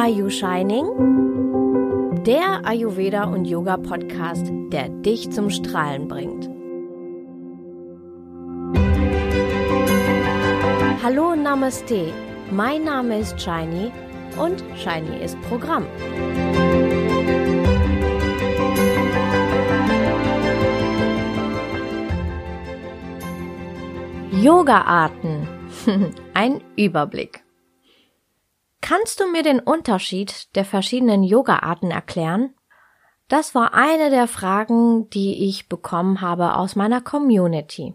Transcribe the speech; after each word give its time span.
Are 0.00 0.08
You 0.08 0.30
Shining? 0.30 0.86
Der 2.24 2.64
Ayurveda 2.64 3.24
und 3.24 3.46
Yoga 3.46 3.76
Podcast, 3.76 4.46
der 4.70 4.90
dich 4.90 5.28
zum 5.32 5.50
Strahlen 5.50 6.06
bringt. 6.06 6.48
Hallo 11.02 11.34
Namaste, 11.34 12.12
mein 12.52 12.84
Name 12.84 13.18
ist 13.18 13.40
Shiny 13.40 13.90
und 14.40 14.62
Shiny 14.76 15.20
ist 15.20 15.36
Programm. 15.48 15.84
Yoga-Arten. 24.30 25.48
Ein 26.34 26.60
Überblick. 26.76 27.47
Kannst 28.88 29.20
du 29.20 29.26
mir 29.26 29.42
den 29.42 29.60
Unterschied 29.60 30.56
der 30.56 30.64
verschiedenen 30.64 31.22
Yoga-Arten 31.22 31.90
erklären? 31.90 32.54
Das 33.28 33.54
war 33.54 33.74
eine 33.74 34.08
der 34.08 34.26
Fragen, 34.26 35.10
die 35.10 35.46
ich 35.46 35.68
bekommen 35.68 36.22
habe 36.22 36.54
aus 36.54 36.74
meiner 36.74 37.02
Community. 37.02 37.92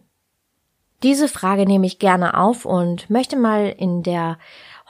Diese 1.01 1.27
Frage 1.27 1.65
nehme 1.65 1.87
ich 1.87 1.97
gerne 1.97 2.37
auf 2.37 2.65
und 2.65 3.09
möchte 3.09 3.37
mal 3.37 3.73
in 3.75 4.03
der 4.03 4.37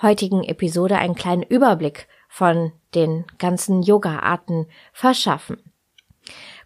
heutigen 0.01 0.43
Episode 0.43 0.97
einen 0.97 1.15
kleinen 1.15 1.43
Überblick 1.43 2.09
von 2.27 2.73
den 2.95 3.23
ganzen 3.37 3.81
Yoga-Arten 3.81 4.67
verschaffen. 4.91 5.63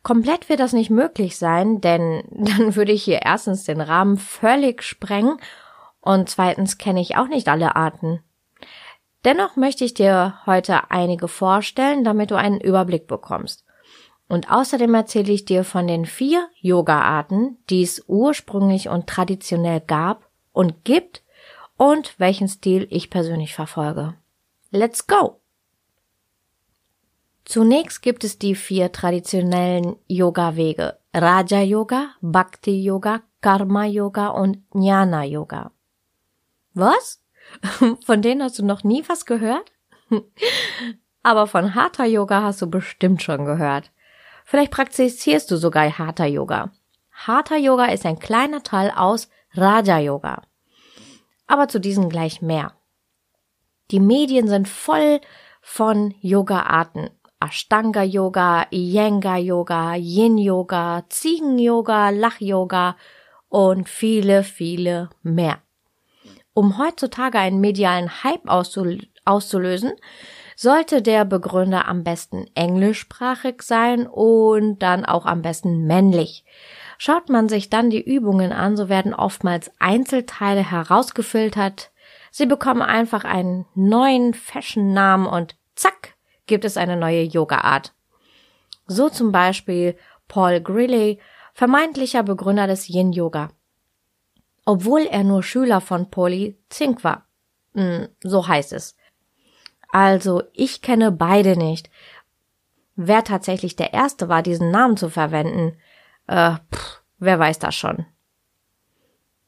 Komplett 0.01 0.49
wird 0.49 0.61
das 0.61 0.73
nicht 0.73 0.89
möglich 0.89 1.37
sein, 1.37 1.79
denn 1.79 2.23
dann 2.31 2.75
würde 2.75 2.91
ich 2.91 3.03
hier 3.03 3.21
erstens 3.21 3.65
den 3.65 3.81
Rahmen 3.81 4.17
völlig 4.17 4.81
sprengen 4.81 5.37
und 6.01 6.27
zweitens 6.27 6.79
kenne 6.79 7.01
ich 7.01 7.17
auch 7.17 7.27
nicht 7.27 7.47
alle 7.49 7.75
Arten. 7.75 8.23
Dennoch 9.27 9.57
möchte 9.57 9.83
ich 9.83 9.93
dir 9.93 10.35
heute 10.45 10.89
einige 10.89 11.27
vorstellen, 11.27 12.05
damit 12.05 12.31
du 12.31 12.35
einen 12.35 12.61
Überblick 12.61 13.07
bekommst. 13.07 13.65
Und 14.29 14.49
außerdem 14.49 14.93
erzähle 14.93 15.33
ich 15.33 15.43
dir 15.43 15.65
von 15.65 15.85
den 15.85 16.05
vier 16.05 16.47
Yoga-Arten, 16.61 17.57
die 17.69 17.83
es 17.83 18.05
ursprünglich 18.07 18.87
und 18.87 19.05
traditionell 19.07 19.81
gab 19.81 20.29
und 20.53 20.85
gibt 20.85 21.23
und 21.75 22.17
welchen 22.17 22.47
Stil 22.47 22.87
ich 22.89 23.09
persönlich 23.09 23.53
verfolge. 23.53 24.13
Let's 24.71 25.07
go! 25.07 25.41
Zunächst 27.43 28.01
gibt 28.01 28.23
es 28.23 28.39
die 28.39 28.55
vier 28.55 28.93
traditionellen 28.93 29.97
Yoga-Wege. 30.07 30.99
Raja-Yoga, 31.13 32.11
Bhakti-Yoga, 32.21 33.23
Karma-Yoga 33.41 34.29
und 34.29 34.63
Jnana-Yoga. 34.73 35.71
Was? 36.73 37.21
Von 38.05 38.21
denen 38.21 38.43
hast 38.43 38.59
du 38.59 38.65
noch 38.65 38.83
nie 38.83 39.03
was 39.07 39.25
gehört? 39.25 39.71
Aber 41.23 41.47
von 41.47 41.75
Hatha 41.75 42.05
Yoga 42.05 42.41
hast 42.41 42.61
du 42.61 42.69
bestimmt 42.69 43.21
schon 43.21 43.43
gehört. 43.43 43.91
Vielleicht 44.45 44.71
praktizierst 44.71 45.51
du 45.51 45.57
sogar 45.57 45.97
Hatha 45.97 46.25
Yoga. 46.25 46.71
Hatha 47.11 47.57
Yoga 47.57 47.85
ist 47.85 48.05
ein 48.05 48.19
kleiner 48.19 48.63
Teil 48.63 48.91
aus 48.95 49.29
Raja 49.53 49.99
Yoga. 49.99 50.43
Aber 51.47 51.67
zu 51.67 51.79
diesen 51.79 52.09
gleich 52.09 52.41
mehr. 52.41 52.73
Die 53.91 53.99
Medien 53.99 54.47
sind 54.47 54.67
voll 54.69 55.19
von 55.61 56.13
Yoga-Arten. 56.21 57.09
Ashtanga 57.39 58.03
Yoga, 58.03 58.65
Iyengar 58.71 59.37
Yoga, 59.37 59.95
Yin 59.95 60.37
Yoga, 60.37 61.03
Ziegen 61.09 61.59
Yoga, 61.59 62.09
Lach 62.09 62.39
Yoga 62.39 62.95
und 63.49 63.87
viele, 63.87 64.43
viele 64.43 65.09
mehr. 65.21 65.61
Um 66.57 66.79
heutzutage 66.79 67.37
einen 67.37 67.61
medialen 67.61 68.23
Hype 68.23 68.49
auszulösen, 68.49 69.91
sollte 70.55 71.03
der 71.03 71.23
Begründer 71.23 71.87
am 71.87 72.03
besten 72.03 72.47
englischsprachig 72.55 73.61
sein 73.61 74.07
und 74.07 74.79
dann 74.79 75.05
auch 75.05 75.27
am 75.27 75.43
besten 75.43 75.85
männlich. 75.85 76.43
Schaut 76.97 77.29
man 77.29 77.47
sich 77.47 77.69
dann 77.69 77.91
die 77.91 78.01
Übungen 78.01 78.53
an, 78.53 78.75
so 78.75 78.89
werden 78.89 79.13
oftmals 79.13 79.69
Einzelteile 79.77 80.67
herausgefiltert. 80.67 81.91
Sie 82.31 82.47
bekommen 82.47 82.81
einfach 82.81 83.23
einen 83.23 83.67
neuen 83.75 84.33
Fashion-Namen 84.33 85.27
und 85.27 85.55
zack, 85.75 86.15
gibt 86.47 86.65
es 86.65 86.75
eine 86.75 86.97
neue 86.97 87.21
Yoga-Art. 87.21 87.93
So 88.87 89.09
zum 89.09 89.31
Beispiel 89.31 89.95
Paul 90.27 90.59
Grilly, 90.59 91.19
vermeintlicher 91.53 92.23
Begründer 92.23 92.65
des 92.65 92.89
Yin-Yoga. 92.89 93.49
Obwohl 94.67 95.03
er 95.03 95.23
nur 95.23 95.43
Schüler 95.43 95.79
von 95.79 96.09
Polly 96.09 96.59
Zink 96.67 97.05
war. 97.05 97.25
Hm, 97.73 98.09
so 98.21 98.49
heißt 98.49 98.73
es. 98.73 98.97
Also, 99.93 100.43
ich 100.51 100.81
kenne 100.81 101.13
beide 101.13 101.55
nicht. 101.55 101.89
Wer 102.97 103.23
tatsächlich 103.23 103.77
der 103.77 103.93
Erste 103.93 104.27
war, 104.27 104.43
diesen 104.43 104.69
Namen 104.69 104.97
zu 104.97 105.09
verwenden, 105.09 105.77
äh, 106.27 106.57
pff, 106.69 107.01
wer 107.17 107.39
weiß 107.39 107.59
das 107.59 107.75
schon. 107.75 108.07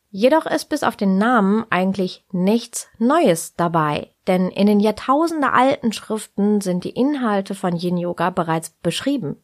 Jedoch 0.09 0.46
ist 0.46 0.69
bis 0.69 0.84
auf 0.84 0.96
den 0.96 1.18
Namen 1.18 1.66
eigentlich 1.69 2.25
nichts 2.31 2.88
Neues 2.97 3.56
dabei, 3.56 4.13
denn 4.25 4.47
in 4.47 4.68
den 4.68 4.79
Jahrtausende 4.79 5.52
alten 5.52 5.91
Schriften 5.91 6.62
sind 6.62 6.85
die 6.85 6.91
Inhalte 6.96 7.56
von 7.56 7.75
Yin 7.75 7.97
Yoga 7.97 8.29
bereits 8.29 8.69
beschrieben. 8.69 9.35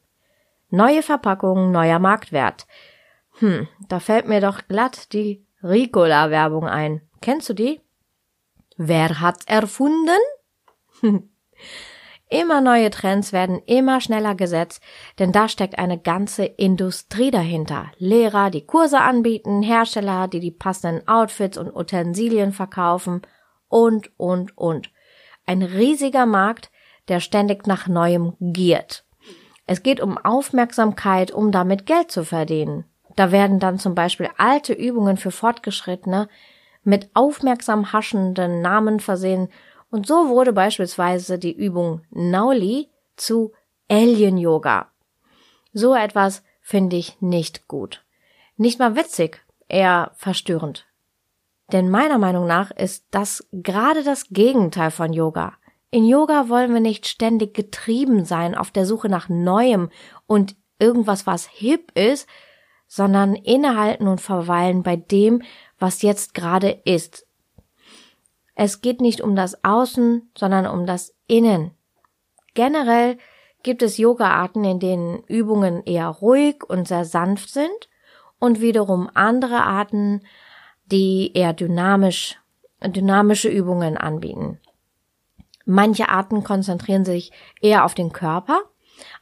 Neue 0.70 1.04
Verpackung, 1.04 1.74
neuer 1.74 2.00
Marktwert. 2.00 2.66
Hm, 3.40 3.68
da 3.90 4.00
fällt 4.00 4.30
mir 4.30 4.40
doch 4.40 4.70
glatt 4.70 5.12
die 5.12 5.45
Ricola-Werbung 5.64 6.68
ein. 6.68 7.02
Kennst 7.22 7.50
du 7.50 7.54
die? 7.54 7.82
Wer 8.78 9.22
hat's 9.22 9.46
erfunden? 9.46 10.20
Immer 12.30 12.60
neue 12.60 12.90
Trends 12.90 13.34
werden 13.34 13.62
immer 13.68 14.02
schneller 14.02 14.34
gesetzt, 14.34 14.82
denn 15.20 15.32
da 15.32 15.48
steckt 15.48 15.78
eine 15.78 16.00
ganze 16.00 16.44
Industrie 16.44 17.30
dahinter. 17.30 17.92
Lehrer, 17.98 18.50
die 18.50 18.66
Kurse 18.66 19.00
anbieten, 19.00 19.62
Hersteller, 19.62 20.28
die 20.28 20.40
die 20.40 20.52
passenden 20.52 21.08
Outfits 21.08 21.58
und 21.58 21.76
Utensilien 21.76 22.52
verkaufen 22.52 23.22
und, 23.70 24.10
und, 24.18 24.58
und. 24.58 24.90
Ein 25.46 25.62
riesiger 25.62 26.26
Markt, 26.26 26.72
der 27.10 27.20
ständig 27.20 27.68
nach 27.68 27.88
Neuem 27.88 28.34
giert. 28.40 29.06
Es 29.68 29.84
geht 29.84 30.02
um 30.02 30.18
Aufmerksamkeit, 30.18 31.32
um 31.32 31.52
damit 31.52 31.86
Geld 31.86 32.12
zu 32.12 32.24
verdienen. 32.26 32.86
Da 33.16 33.32
werden 33.32 33.60
dann 33.60 33.80
zum 33.80 33.96
Beispiel 33.96 34.30
alte 34.38 34.74
Übungen 34.74 35.18
für 35.18 35.32
Fortgeschrittene 35.32 36.28
mit 36.84 37.10
aufmerksam 37.14 37.92
haschenden 37.92 38.62
Namen 38.62 39.00
versehen 39.00 39.50
und 39.90 40.08
so 40.08 40.30
wurde 40.30 40.54
beispielsweise 40.54 41.40
die 41.40 41.56
Übung 41.56 42.02
Nauli 42.12 42.90
zu 43.16 43.54
Alien 43.90 44.38
Yoga. 44.38 44.92
So 45.74 45.96
etwas 45.96 46.44
finde 46.62 46.96
ich 46.98 47.22
nicht 47.22 47.68
gut. 47.68 48.04
Nicht 48.58 48.80
mal 48.80 48.96
witzig, 48.96 49.46
eher 49.68 50.12
verstörend. 50.16 50.86
Denn 51.72 51.90
meiner 51.90 52.18
Meinung 52.18 52.46
nach 52.46 52.72
ist 52.72 53.06
das 53.12 53.48
gerade 53.52 54.04
das 54.04 54.30
Gegenteil 54.30 54.92
von 54.92 55.14
Yoga. 55.14 55.54
In 55.92 56.06
Yoga 56.06 56.50
wollen 56.50 56.74
wir 56.74 56.82
nicht 56.82 57.08
ständig 57.08 57.54
getrieben 57.54 58.26
sein 58.26 58.56
auf 58.56 58.72
der 58.72 58.86
Suche 58.86 59.10
nach 59.10 59.30
Neuem 59.30 59.90
und 60.28 60.56
irgendwas, 60.80 61.26
was 61.26 61.48
hip 61.48 61.92
ist, 61.98 62.28
sondern 62.88 63.36
innehalten 63.36 64.08
und 64.08 64.22
verweilen 64.22 64.84
bei 64.84 64.96
dem, 64.96 65.42
was 65.80 66.02
jetzt 66.02 66.34
gerade 66.34 66.70
ist, 66.86 67.26
es 68.56 68.80
geht 68.82 69.02
nicht 69.02 69.22
um 69.22 69.36
das 69.36 69.64
Außen, 69.64 70.32
sondern 70.38 70.66
um 70.66 70.86
das 70.86 71.14
Innen. 71.28 71.72
Generell 72.54 73.18
gibt 73.64 73.82
es 73.82 73.98
Yoga-Arten, 73.98 74.64
in 74.64 74.80
denen 74.80 75.24
Übungen 75.28 75.84
eher 75.84 76.08
ruhig 76.08 76.64
und 76.64 76.88
sehr 76.88 77.04
sanft 77.04 77.50
sind 77.50 77.90
und 78.40 78.62
wiederum 78.62 79.10
andere 79.14 79.64
Arten, 79.64 80.22
die 80.86 81.34
eher 81.34 81.52
dynamisch, 81.52 82.40
dynamische 82.82 83.50
Übungen 83.50 83.98
anbieten. 83.98 84.60
Manche 85.66 86.10
Arten 86.10 86.44
konzentrieren 86.44 87.04
sich 87.04 87.32
eher 87.60 87.84
auf 87.84 87.94
den 87.96 88.14
Körper, 88.14 88.62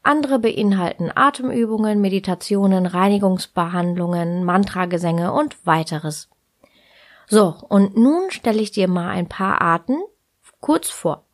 andere 0.03 0.39
beinhalten 0.39 1.11
Atemübungen, 1.13 2.01
Meditationen, 2.01 2.85
Reinigungsbehandlungen, 2.85 4.43
Mantragesänge 4.43 5.31
und 5.33 5.65
weiteres. 5.65 6.29
So, 7.27 7.55
und 7.69 7.97
nun 7.97 8.29
stelle 8.29 8.61
ich 8.61 8.71
dir 8.71 8.87
mal 8.87 9.09
ein 9.09 9.27
paar 9.27 9.61
Arten 9.61 9.97
kurz 10.59 10.89
vor. 10.89 11.25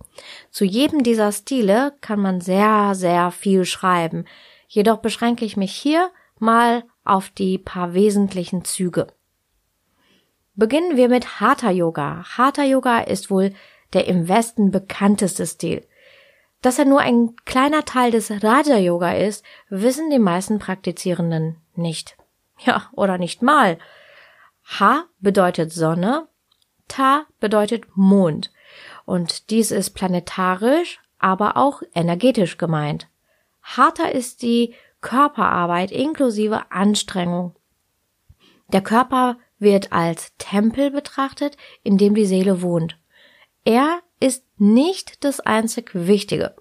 Zu 0.50 0.66
jedem 0.66 1.04
dieser 1.04 1.31
Stile 1.31 1.94
kann 2.01 2.19
man 2.19 2.42
sehr, 2.42 2.95
sehr 2.95 3.31
viel 3.31 3.66
schreiben. 3.66 4.25
Jedoch 4.68 4.98
beschränke 4.98 5.45
ich 5.45 5.57
mich 5.57 5.74
hier 5.74 6.10
mal 6.39 6.83
auf 7.04 7.30
die 7.30 7.57
paar 7.57 7.94
wesentlichen 7.94 8.66
Züge. 8.66 9.07
Beginnen 10.56 10.98
wir 10.98 11.10
mit 11.10 11.39
Hatha 11.39 11.71
Yoga. 11.71 12.24
Hatha 12.38 12.63
Yoga 12.63 13.00
ist 13.00 13.31
wohl 13.31 13.54
der 13.94 14.07
im 14.07 14.27
Westen 14.27 14.71
bekannteste 14.71 15.45
Stil. 15.45 15.86
Dass 16.61 16.77
er 16.77 16.85
nur 16.85 17.00
ein 17.00 17.35
kleiner 17.45 17.85
Teil 17.85 18.11
des 18.11 18.31
Raja 18.44 18.77
Yoga 18.77 19.13
ist, 19.13 19.45
wissen 19.69 20.09
die 20.09 20.19
meisten 20.19 20.59
Praktizierenden 20.59 21.57
nicht. 21.75 22.17
Ja, 22.59 22.89
oder 22.91 23.17
nicht 23.17 23.41
mal. 23.41 23.77
Ha 24.79 25.06
bedeutet 25.19 25.71
Sonne, 25.71 26.27
Ta 26.89 27.25
bedeutet 27.39 27.85
Mond. 27.95 28.51
Und 29.06 29.50
dies 29.50 29.71
ist 29.71 29.91
planetarisch, 29.91 31.00
aber 31.17 31.56
auch 31.56 31.81
energetisch 31.94 32.57
gemeint. 32.57 33.07
Hatha 33.61 34.06
ist 34.06 34.41
die 34.41 34.73
Körperarbeit 35.01 35.91
inklusive 35.91 36.71
Anstrengung. 36.71 37.56
Der 38.71 38.81
Körper 38.81 39.38
wird 39.57 39.91
als 39.91 40.33
Tempel 40.38 40.91
betrachtet, 40.91 41.57
in 41.83 41.97
dem 41.97 42.15
die 42.15 42.25
Seele 42.25 42.61
wohnt. 42.61 42.97
Er 43.63 44.00
ist 44.19 44.44
nicht 44.57 45.23
das 45.23 45.39
einzig 45.39 45.91
Wichtige. 45.94 46.56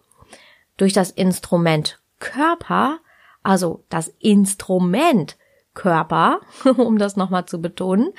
Durch 0.76 0.92
das 0.92 1.10
Instrument 1.10 2.00
Körper, 2.18 2.98
also 3.42 3.84
das 3.88 4.08
Instrument 4.18 5.36
Körper, 5.74 6.40
um 6.76 6.98
das 6.98 7.16
nochmal 7.16 7.46
zu 7.46 7.60
betonen, 7.60 8.12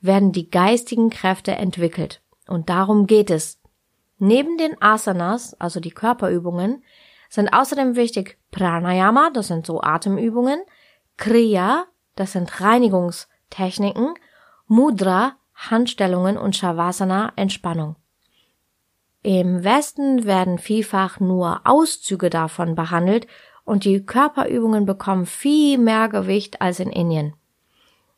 werden 0.00 0.32
die 0.32 0.50
geistigen 0.50 1.10
Kräfte 1.10 1.52
entwickelt. 1.52 2.20
Und 2.48 2.68
darum 2.68 3.06
geht 3.06 3.30
es. 3.30 3.60
Neben 4.18 4.56
den 4.56 4.80
Asanas, 4.80 5.54
also 5.54 5.80
die 5.80 5.90
Körperübungen, 5.90 6.84
sind 7.28 7.48
außerdem 7.48 7.96
wichtig 7.96 8.38
Pranayama, 8.50 9.30
das 9.30 9.48
sind 9.48 9.66
so 9.66 9.80
Atemübungen, 9.80 10.60
Kriya, 11.16 11.86
das 12.14 12.32
sind 12.32 12.60
Reinigungstechniken, 12.60 14.14
Mudra, 14.66 15.36
Handstellungen 15.54 16.36
und 16.36 16.56
Shavasana, 16.56 17.32
Entspannung. 17.36 17.96
Im 19.22 19.62
Westen 19.62 20.24
werden 20.24 20.58
vielfach 20.58 21.20
nur 21.20 21.60
Auszüge 21.64 22.28
davon 22.28 22.74
behandelt 22.74 23.26
und 23.64 23.84
die 23.84 24.04
Körperübungen 24.04 24.84
bekommen 24.84 25.26
viel 25.26 25.78
mehr 25.78 26.08
Gewicht 26.08 26.60
als 26.60 26.80
in 26.80 26.90
Indien. 26.90 27.34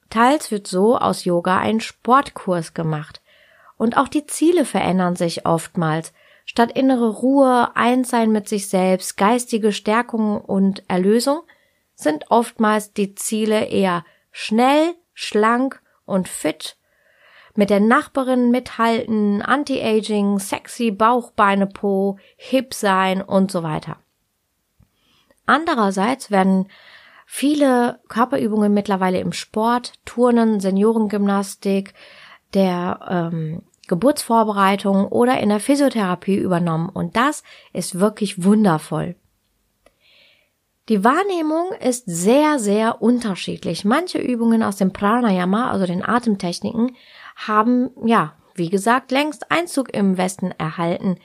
Teils 0.08 0.50
wird 0.50 0.66
so 0.66 0.96
aus 0.96 1.24
Yoga 1.24 1.58
ein 1.58 1.80
Sportkurs 1.80 2.72
gemacht. 2.72 3.20
Und 3.76 3.96
auch 3.96 4.08
die 4.08 4.26
Ziele 4.26 4.64
verändern 4.64 5.16
sich 5.16 5.44
oftmals. 5.44 6.12
Statt 6.46 6.72
innere 6.72 7.08
Ruhe, 7.08 7.74
Einssein 7.74 8.30
mit 8.30 8.48
sich 8.48 8.68
selbst, 8.68 9.16
geistige 9.16 9.72
Stärkung 9.72 10.40
und 10.40 10.84
Erlösung 10.88 11.40
sind 11.94 12.30
oftmals 12.30 12.92
die 12.92 13.14
Ziele 13.14 13.66
eher 13.66 14.04
schnell, 14.30 14.94
schlank 15.14 15.82
und 16.06 16.28
fit, 16.28 16.76
mit 17.54 17.70
der 17.70 17.80
Nachbarin 17.80 18.50
mithalten, 18.50 19.42
Anti-Aging, 19.42 20.38
sexy 20.38 20.90
Bauch, 20.90 21.30
Beine, 21.32 21.66
Po, 21.66 22.18
hip 22.36 22.74
sein 22.74 23.22
und 23.22 23.50
so 23.50 23.62
weiter. 23.62 23.96
Andererseits 25.46 26.30
werden 26.30 26.68
viele 27.26 28.00
Körperübungen 28.08 28.72
mittlerweile 28.72 29.20
im 29.20 29.32
Sport, 29.32 29.92
Turnen, 30.04 30.60
Seniorengymnastik, 30.60 31.94
der 32.54 33.00
ähm, 33.08 33.62
Geburtsvorbereitung 33.88 35.06
oder 35.08 35.38
in 35.40 35.50
der 35.50 35.60
Physiotherapie 35.60 36.36
übernommen 36.36 36.88
und 36.88 37.16
das 37.16 37.42
ist 37.72 38.00
wirklich 38.00 38.42
wundervoll. 38.42 39.16
Die 40.90 41.02
Wahrnehmung 41.02 41.72
ist 41.80 42.04
sehr, 42.06 42.58
sehr 42.58 43.00
unterschiedlich. 43.00 43.86
Manche 43.86 44.18
Übungen 44.18 44.62
aus 44.62 44.76
dem 44.76 44.92
Pranayama, 44.92 45.70
also 45.70 45.86
den 45.86 46.04
Atemtechniken, 46.06 46.94
haben, 47.36 47.90
ja, 48.04 48.36
wie 48.54 48.70
gesagt, 48.70 49.10
längst 49.10 49.50
Einzug 49.50 49.92
im 49.92 50.16
Westen 50.16 50.52
erhalten. 50.52 51.18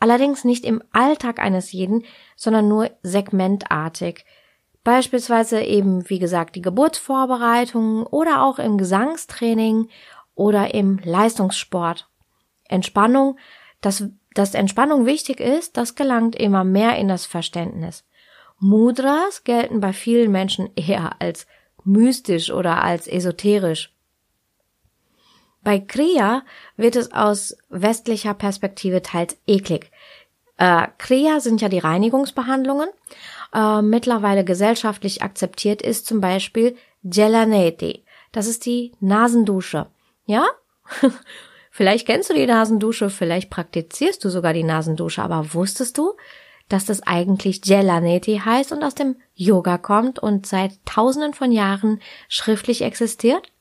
Allerdings 0.00 0.44
nicht 0.44 0.64
im 0.64 0.82
Alltag 0.92 1.40
eines 1.40 1.72
jeden, 1.72 2.04
sondern 2.36 2.68
nur 2.68 2.90
segmentartig. 3.02 4.24
Beispielsweise 4.84 5.60
eben, 5.60 6.08
wie 6.08 6.18
gesagt, 6.18 6.54
die 6.54 6.62
Geburtsvorbereitung 6.62 8.06
oder 8.06 8.42
auch 8.42 8.58
im 8.58 8.78
Gesangstraining 8.78 9.88
oder 10.34 10.72
im 10.72 11.00
Leistungssport. 11.02 12.08
Entspannung, 12.68 13.38
dass, 13.80 14.04
dass 14.34 14.54
Entspannung 14.54 15.04
wichtig 15.04 15.40
ist, 15.40 15.76
das 15.76 15.94
gelangt 15.94 16.36
immer 16.36 16.64
mehr 16.64 16.96
in 16.96 17.08
das 17.08 17.26
Verständnis. 17.26 18.04
Mudras 18.60 19.44
gelten 19.44 19.80
bei 19.80 19.92
vielen 19.92 20.30
Menschen 20.30 20.70
eher 20.74 21.20
als 21.20 21.46
mystisch 21.84 22.50
oder 22.50 22.82
als 22.82 23.06
esoterisch. 23.06 23.94
Bei 25.68 25.80
Kriya 25.80 26.44
wird 26.78 26.96
es 26.96 27.12
aus 27.12 27.54
westlicher 27.68 28.32
Perspektive 28.32 29.02
teils 29.02 29.36
eklig. 29.46 29.90
Äh, 30.56 30.86
Kriya 30.96 31.40
sind 31.40 31.60
ja 31.60 31.68
die 31.68 31.78
Reinigungsbehandlungen. 31.78 32.88
Äh, 33.52 33.82
mittlerweile 33.82 34.46
gesellschaftlich 34.46 35.22
akzeptiert 35.22 35.82
ist 35.82 36.06
zum 36.06 36.22
Beispiel 36.22 36.74
Gelaneti. 37.04 38.06
Das 38.32 38.46
ist 38.46 38.64
die 38.64 38.92
Nasendusche. 39.00 39.88
Ja? 40.24 40.46
vielleicht 41.70 42.06
kennst 42.06 42.30
du 42.30 42.34
die 42.34 42.46
Nasendusche, 42.46 43.10
vielleicht 43.10 43.50
praktizierst 43.50 44.24
du 44.24 44.30
sogar 44.30 44.54
die 44.54 44.64
Nasendusche, 44.64 45.22
aber 45.22 45.52
wusstest 45.52 45.98
du, 45.98 46.14
dass 46.70 46.86
das 46.86 47.02
eigentlich 47.02 47.60
Gelaneti 47.60 48.40
heißt 48.42 48.72
und 48.72 48.82
aus 48.82 48.94
dem 48.94 49.16
Yoga 49.34 49.76
kommt 49.76 50.18
und 50.18 50.46
seit 50.46 50.82
tausenden 50.86 51.34
von 51.34 51.52
Jahren 51.52 52.00
schriftlich 52.26 52.80
existiert? 52.80 53.52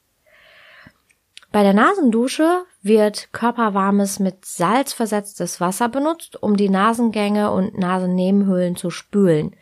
Bei 1.57 1.63
der 1.63 1.73
Nasendusche 1.73 2.65
wird 2.83 3.33
körperwarmes 3.33 4.19
mit 4.19 4.45
Salz 4.45 4.93
versetztes 4.93 5.59
Wasser 5.59 5.89
benutzt, 5.89 6.39
um 6.39 6.55
die 6.55 6.69
Nasengänge 6.69 7.49
und 7.49 7.75
Nasennebenhöhlen 7.75 8.75
zu 8.75 8.91
spülen. 8.91 9.55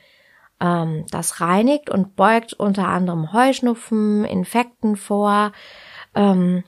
Ähm, 0.59 1.05
das 1.11 1.39
reinigt 1.39 1.89
und 1.89 2.17
beugt 2.17 2.51
unter 2.51 2.89
anderem 2.89 3.31
Heuschnupfen, 3.31 4.25
Infekten 4.25 4.97
vor. 4.97 5.53
Ähm, 6.15 6.65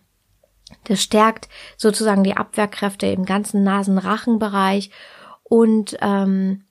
das 0.86 1.02
stärkt 1.02 1.50
sozusagen 1.76 2.24
die 2.24 2.38
Abwehrkräfte 2.38 3.08
im 3.08 3.26
ganzen 3.26 3.64
Nasenrachenbereich 3.64 4.92
und 5.44 5.98
ähm, 6.00 6.64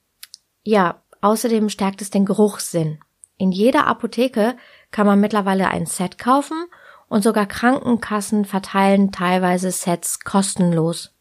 ja, 0.62 1.02
außerdem 1.20 1.68
stärkt 1.68 2.00
es 2.00 2.08
den 2.08 2.24
Geruchssinn. 2.24 3.00
In 3.36 3.52
jeder 3.52 3.86
Apotheke 3.86 4.56
kann 4.92 5.06
man 5.06 5.20
mittlerweile 5.20 5.68
ein 5.68 5.84
Set 5.84 6.16
kaufen 6.16 6.64
und 7.08 7.22
sogar 7.22 7.46
Krankenkassen 7.46 8.44
verteilen 8.44 9.12
teilweise 9.12 9.70
Sets 9.70 10.20
kostenlos. 10.20 11.12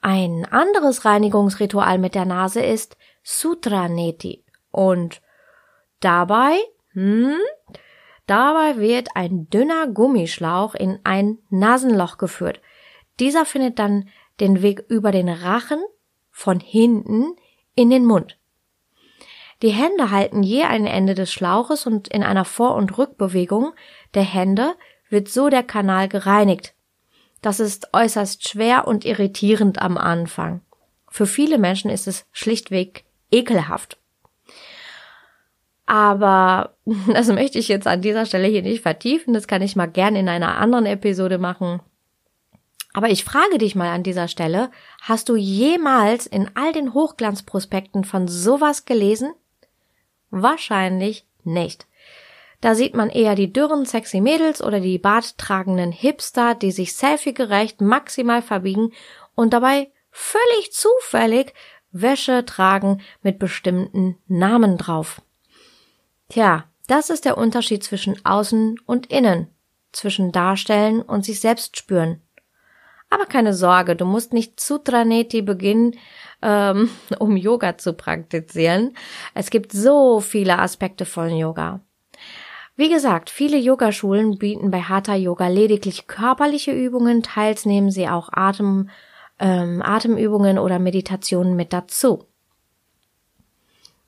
Ein 0.00 0.44
anderes 0.44 1.04
Reinigungsritual 1.04 1.98
mit 1.98 2.14
der 2.14 2.24
Nase 2.24 2.60
ist 2.60 2.96
Sutra 3.22 3.88
Neti 3.88 4.44
und 4.70 5.20
dabei, 6.00 6.58
hm, 6.92 7.38
dabei 8.26 8.76
wird 8.76 9.08
ein 9.14 9.48
dünner 9.50 9.88
Gummischlauch 9.88 10.74
in 10.74 11.00
ein 11.02 11.38
Nasenloch 11.50 12.18
geführt. 12.18 12.60
Dieser 13.18 13.44
findet 13.44 13.78
dann 13.78 14.08
den 14.38 14.62
Weg 14.62 14.84
über 14.88 15.10
den 15.10 15.28
Rachen 15.28 15.82
von 16.30 16.60
hinten 16.60 17.34
in 17.74 17.90
den 17.90 18.04
Mund. 18.04 18.38
Die 19.62 19.70
Hände 19.70 20.10
halten 20.10 20.42
je 20.42 20.64
ein 20.64 20.86
Ende 20.86 21.14
des 21.14 21.32
Schlauches 21.32 21.86
und 21.86 22.08
in 22.08 22.22
einer 22.22 22.44
Vor- 22.44 22.74
und 22.74 22.98
Rückbewegung 22.98 23.72
der 24.14 24.22
Hände 24.22 24.74
wird 25.08 25.28
so 25.28 25.48
der 25.48 25.62
Kanal 25.62 26.08
gereinigt. 26.08 26.74
Das 27.40 27.60
ist 27.60 27.88
äußerst 27.92 28.48
schwer 28.48 28.86
und 28.86 29.04
irritierend 29.04 29.80
am 29.80 29.96
Anfang. 29.96 30.60
Für 31.08 31.26
viele 31.26 31.58
Menschen 31.58 31.90
ist 31.90 32.06
es 32.06 32.26
schlichtweg 32.32 33.04
ekelhaft. 33.30 33.98
Aber 35.86 36.76
das 37.12 37.28
möchte 37.28 37.58
ich 37.58 37.68
jetzt 37.68 37.86
an 37.86 38.02
dieser 38.02 38.26
Stelle 38.26 38.48
hier 38.48 38.62
nicht 38.62 38.82
vertiefen. 38.82 39.32
Das 39.32 39.46
kann 39.46 39.62
ich 39.62 39.76
mal 39.76 39.86
gern 39.86 40.16
in 40.16 40.28
einer 40.28 40.58
anderen 40.58 40.86
Episode 40.86 41.38
machen. 41.38 41.80
Aber 42.92 43.10
ich 43.10 43.24
frage 43.24 43.58
dich 43.58 43.74
mal 43.74 43.90
an 43.90 44.02
dieser 44.02 44.26
Stelle, 44.26 44.70
hast 45.02 45.28
du 45.28 45.36
jemals 45.36 46.26
in 46.26 46.50
all 46.54 46.72
den 46.72 46.94
Hochglanzprospekten 46.94 48.04
von 48.04 48.26
sowas 48.26 48.86
gelesen? 48.86 49.34
Wahrscheinlich 50.30 51.26
nicht. 51.44 51.86
Da 52.60 52.74
sieht 52.74 52.94
man 52.94 53.10
eher 53.10 53.34
die 53.34 53.52
dürren, 53.52 53.84
sexy 53.84 54.20
Mädels 54.20 54.62
oder 54.62 54.80
die 54.80 54.98
barttragenden 54.98 55.92
Hipster, 55.92 56.54
die 56.54 56.72
sich 56.72 56.94
selfiegerecht 56.94 57.80
maximal 57.80 58.42
verbiegen 58.42 58.92
und 59.34 59.52
dabei 59.52 59.90
völlig 60.10 60.72
zufällig 60.72 61.52
Wäsche 61.92 62.44
tragen 62.44 63.02
mit 63.22 63.38
bestimmten 63.38 64.18
Namen 64.26 64.78
drauf. 64.78 65.22
Tja, 66.28 66.64
das 66.86 67.10
ist 67.10 67.24
der 67.24 67.38
Unterschied 67.38 67.84
zwischen 67.84 68.24
außen 68.24 68.80
und 68.86 69.06
innen, 69.06 69.48
zwischen 69.92 70.32
darstellen 70.32 71.02
und 71.02 71.24
sich 71.24 71.40
selbst 71.40 71.76
spüren. 71.76 72.20
Aber 73.10 73.26
keine 73.26 73.54
Sorge, 73.54 73.94
du 73.94 74.04
musst 74.04 74.32
nicht 74.32 74.60
Sutraneti 74.60 75.42
beginnen, 75.42 75.96
ähm, 76.42 76.90
um 77.18 77.36
Yoga 77.36 77.78
zu 77.78 77.92
praktizieren. 77.92 78.96
Es 79.34 79.50
gibt 79.50 79.72
so 79.72 80.20
viele 80.20 80.58
Aspekte 80.58 81.04
von 81.04 81.34
Yoga. 81.34 81.80
Wie 82.78 82.90
gesagt, 82.90 83.30
viele 83.30 83.56
Yogaschulen 83.56 84.36
bieten 84.38 84.70
bei 84.70 84.82
Hatha 84.82 85.14
Yoga 85.14 85.48
lediglich 85.48 86.06
körperliche 86.06 86.72
Übungen, 86.72 87.22
teils 87.22 87.64
nehmen 87.64 87.90
sie 87.90 88.06
auch 88.06 88.28
Atem, 88.32 88.90
ähm, 89.38 89.80
Atemübungen 89.82 90.58
oder 90.58 90.78
Meditationen 90.78 91.56
mit 91.56 91.72
dazu. 91.72 92.26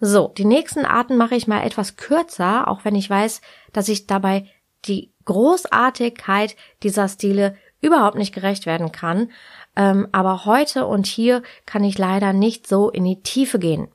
So, 0.01 0.29
die 0.37 0.45
nächsten 0.45 0.85
Arten 0.85 1.17
mache 1.17 1.35
ich 1.35 1.49
mal 1.49 1.65
etwas 1.65 1.97
kürzer, 1.97 2.69
auch 2.69 2.85
wenn 2.85 2.95
ich 2.95 3.09
weiß, 3.09 3.41
dass 3.73 3.89
ich 3.89 4.07
dabei 4.07 4.47
die 4.85 5.13
Großartigkeit 5.25 6.55
dieser 6.83 7.09
Stile 7.09 7.57
überhaupt 7.81 8.17
nicht 8.17 8.35
gerecht 8.35 8.67
werden 8.67 8.93
kann. 8.93 9.31
Ähm, 9.77 10.09
aber 10.13 10.45
heute 10.45 10.87
und 10.87 11.07
hier 11.07 11.43
kann 11.67 11.85
ich 11.85 11.99
leider 11.99 12.33
nicht 12.33 12.67
so 12.67 12.91
in 12.91 13.05
die 13.05 13.23
Tiefe 13.23 13.59
gehen. 13.59 13.89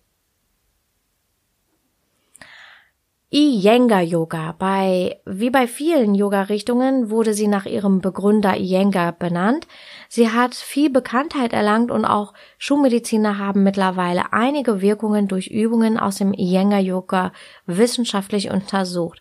Iyengar 3.36 4.04
Yoga. 4.04 4.54
Bei, 4.60 5.20
wie 5.26 5.50
bei 5.50 5.66
vielen 5.66 6.14
Yoga-Richtungen 6.14 7.10
wurde 7.10 7.34
sie 7.34 7.48
nach 7.48 7.66
ihrem 7.66 8.00
Begründer 8.00 8.58
Iyengar 8.58 9.12
benannt. 9.12 9.66
Sie 10.08 10.30
hat 10.30 10.54
viel 10.54 10.92
Bekanntheit 10.92 11.52
erlangt 11.52 11.90
und 11.90 12.06
auch 12.06 12.36
Schulmediziner 12.60 13.40
haben 13.40 13.64
mittlerweile 13.64 14.34
einige 14.34 14.82
Wirkungen 14.82 15.28
durch 15.28 15.48
Übungen 15.48 15.98
aus 15.98 16.18
dem 16.18 16.32
Iyengar 16.32 16.80
Yoga 16.80 17.32
wissenschaftlich 17.66 18.52
untersucht. 18.52 19.20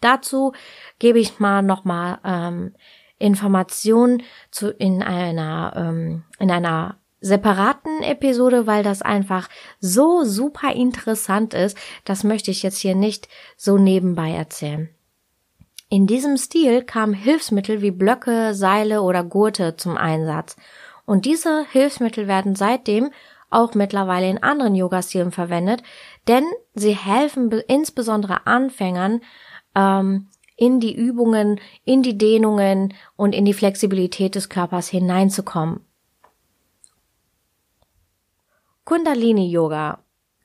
Dazu 0.00 0.52
gebe 0.98 1.18
ich 1.18 1.38
mal 1.38 1.60
nochmal 1.60 2.20
ähm, 2.24 2.74
Informationen 3.18 4.22
zu 4.50 4.70
in 4.70 5.02
einer 5.02 5.72
ähm, 5.76 6.24
in 6.38 6.50
einer 6.50 6.96
separaten 7.20 8.02
Episode, 8.02 8.66
weil 8.66 8.82
das 8.82 9.02
einfach 9.02 9.48
so 9.80 10.24
super 10.24 10.72
interessant 10.72 11.52
ist. 11.52 11.76
Das 12.04 12.22
möchte 12.24 12.50
ich 12.50 12.62
jetzt 12.62 12.78
hier 12.78 12.94
nicht 12.94 13.28
so 13.56 13.76
nebenbei 13.76 14.30
erzählen. 14.30 14.88
In 15.90 16.06
diesem 16.06 16.36
Stil 16.36 16.82
kamen 16.82 17.14
Hilfsmittel 17.14 17.80
wie 17.80 17.90
Blöcke, 17.90 18.54
Seile 18.54 19.02
oder 19.02 19.24
Gurte 19.24 19.76
zum 19.76 19.96
Einsatz. 19.96 20.56
Und 21.06 21.24
diese 21.24 21.64
Hilfsmittel 21.72 22.28
werden 22.28 22.54
seitdem 22.54 23.10
auch 23.50 23.74
mittlerweile 23.74 24.28
in 24.28 24.42
anderen 24.42 24.74
Yoga-Stilen 24.74 25.32
verwendet, 25.32 25.82
denn 26.28 26.44
sie 26.74 26.94
helfen 26.94 27.50
insbesondere 27.66 28.46
Anfängern, 28.46 29.22
ähm, 29.74 30.28
in 30.58 30.80
die 30.80 30.94
Übungen, 30.94 31.60
in 31.84 32.02
die 32.02 32.18
Dehnungen 32.18 32.92
und 33.16 33.32
in 33.32 33.44
die 33.44 33.54
Flexibilität 33.54 34.34
des 34.34 34.48
Körpers 34.48 34.88
hineinzukommen. 34.88 35.80
Kundalini 38.84 39.48
Yoga. 39.48 40.00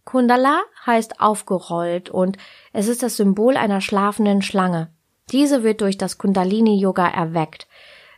Kundala 0.06 0.62
heißt 0.86 1.20
aufgerollt 1.20 2.12
und 2.12 2.38
es 2.74 2.88
ist 2.88 3.02
das 3.02 3.18
Symbol 3.18 3.58
einer 3.58 3.82
schlafenden 3.82 4.44
Schlange. 4.44 4.92
Diese 5.32 5.64
wird 5.64 5.82
durch 5.82 5.98
das 5.98 6.20
Kundalini 6.20 6.80
Yoga 6.80 7.08
erweckt, 7.08 7.68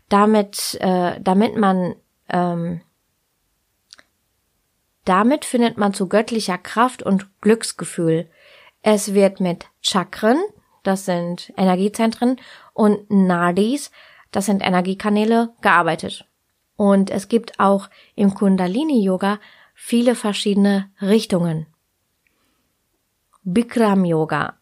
damit, 0.10 0.78
äh, 0.82 1.22
damit 1.22 1.56
man 1.56 1.96
ähm, 2.28 2.82
damit 5.06 5.46
findet 5.46 5.78
man 5.78 5.94
zu 5.94 6.10
göttlicher 6.10 6.58
Kraft 6.58 7.04
und 7.04 7.30
Glücksgefühl. 7.40 8.28
Es 8.82 9.14
wird 9.14 9.40
mit 9.40 9.68
Chakren, 9.82 10.42
das 10.88 11.06
sind 11.06 11.54
Energiezentren, 11.58 12.38
und 12.74 13.10
Nadis, 13.10 13.92
das 14.32 14.46
sind 14.46 14.66
Energiekanäle, 14.66 15.54
gearbeitet. 15.62 16.26
Und 16.76 17.10
es 17.10 17.28
gibt 17.28 17.60
auch 17.60 17.90
im 18.16 18.34
Kundalini-Yoga 18.34 19.40
viele 19.74 20.16
verschiedene 20.16 20.90
Richtungen. 21.02 21.68
Bikram 23.44 24.06
Yoga. 24.06 24.56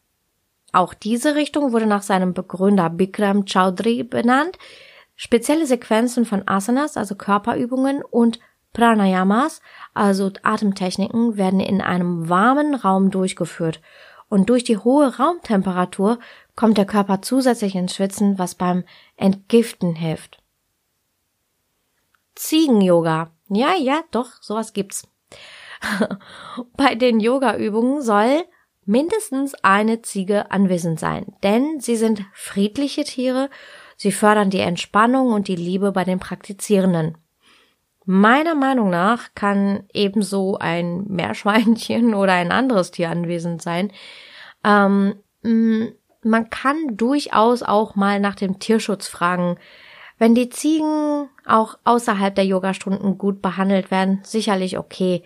Auch 0.74 0.94
diese 0.94 1.36
Richtung 1.36 1.72
wurde 1.72 1.86
nach 1.86 2.01
seinem 2.01 2.34
Begründer 2.34 2.89
Bikram 2.89 3.46
Chaudhry 3.46 4.03
benannt. 4.03 4.58
Spezielle 5.15 5.65
Sequenzen 5.65 6.25
von 6.25 6.48
Asanas, 6.48 6.98
also 6.98 7.15
Körperübungen 7.15 8.03
und 8.03 8.39
Pranayamas, 8.74 9.62
also 9.94 10.32
Atemtechniken, 10.42 11.38
werden 11.38 11.60
in 11.60 11.82
einem 11.82 12.27
warmen 12.27 12.75
Raum 12.75 13.12
durchgeführt 13.12 13.80
und 14.30 14.50
durch 14.50 14.63
die 14.63 14.77
hohe 14.77 15.18
Raumtemperatur 15.18 16.20
kommt 16.56 16.77
der 16.77 16.86
Körper 16.86 17.22
zusätzlich 17.22 17.75
ins 17.75 17.96
Schwitzen, 17.96 18.38
was 18.39 18.56
beim 18.56 18.84
Entgiften 19.15 19.96
hilft. 19.96 20.42
Ziegen-Yoga. 22.36 23.32
Ja, 23.50 23.74
ja, 23.75 24.01
doch, 24.12 24.42
sowas 24.42 24.74
gibt's. 24.74 25.08
Bei 26.77 26.96
den 26.96 27.20
Yoga-Übungen 27.20 28.01
soll 28.01 28.46
mindestens 28.86 29.53
eine 29.63 30.01
Ziege 30.01 30.51
anwesend 30.51 31.00
sein, 31.00 31.34
denn 31.44 31.80
sie 31.80 31.96
sind 31.96 32.25
friedliche 32.34 33.03
Tiere, 33.03 33.50
sie 33.96 34.12
fördern 34.12 34.50
die 34.50 34.60
Entspannung 34.60 35.32
und 35.32 35.48
die 35.48 35.56
Liebe 35.56 35.92
bei 35.92 36.03
den 36.03 36.20
Praktizierenden. 36.20 37.18
Meiner 38.05 38.55
Meinung 38.55 38.89
nach 38.89 39.33
kann 39.33 39.86
ebenso 39.93 40.57
ein 40.57 41.05
Meerschweinchen 41.07 42.13
oder 42.15 42.33
ein 42.33 42.51
anderes 42.51 42.91
Tier 42.91 43.10
anwesend 43.10 43.62
sein. 43.62 43.91
Ähm, 44.63 45.15
man 45.41 46.50
kann 46.50 46.95
durchaus 46.98 47.63
auch 47.63 47.95
mal 47.95 48.19
nach 48.19 48.36
dem 48.36 48.60
Tierschutz 48.60 49.07
fragen. 49.07 49.57
Wenn 50.17 50.36
die 50.36 50.50
Ziegen 50.50 51.29
auch 51.45 51.77
außerhalb 51.83 52.33
der 52.33 52.45
Yogastunden 52.45 53.17
gut 53.17 53.41
behandelt 53.41 53.91
werden, 53.91 54.22
sicherlich 54.24 54.77
okay. 54.77 55.24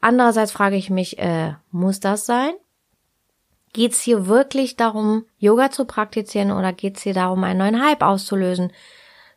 Andererseits 0.00 0.52
frage 0.52 0.76
ich 0.76 0.90
mich, 0.90 1.18
äh, 1.18 1.54
muss 1.70 2.00
das 2.00 2.26
sein? 2.26 2.52
Geht's 3.72 4.00
hier 4.00 4.26
wirklich 4.26 4.76
darum, 4.76 5.26
Yoga 5.38 5.70
zu 5.70 5.84
praktizieren 5.84 6.50
oder 6.50 6.72
geht's 6.72 7.02
hier 7.02 7.14
darum, 7.14 7.44
einen 7.44 7.58
neuen 7.58 7.82
Hype 7.82 8.02
auszulösen? 8.02 8.72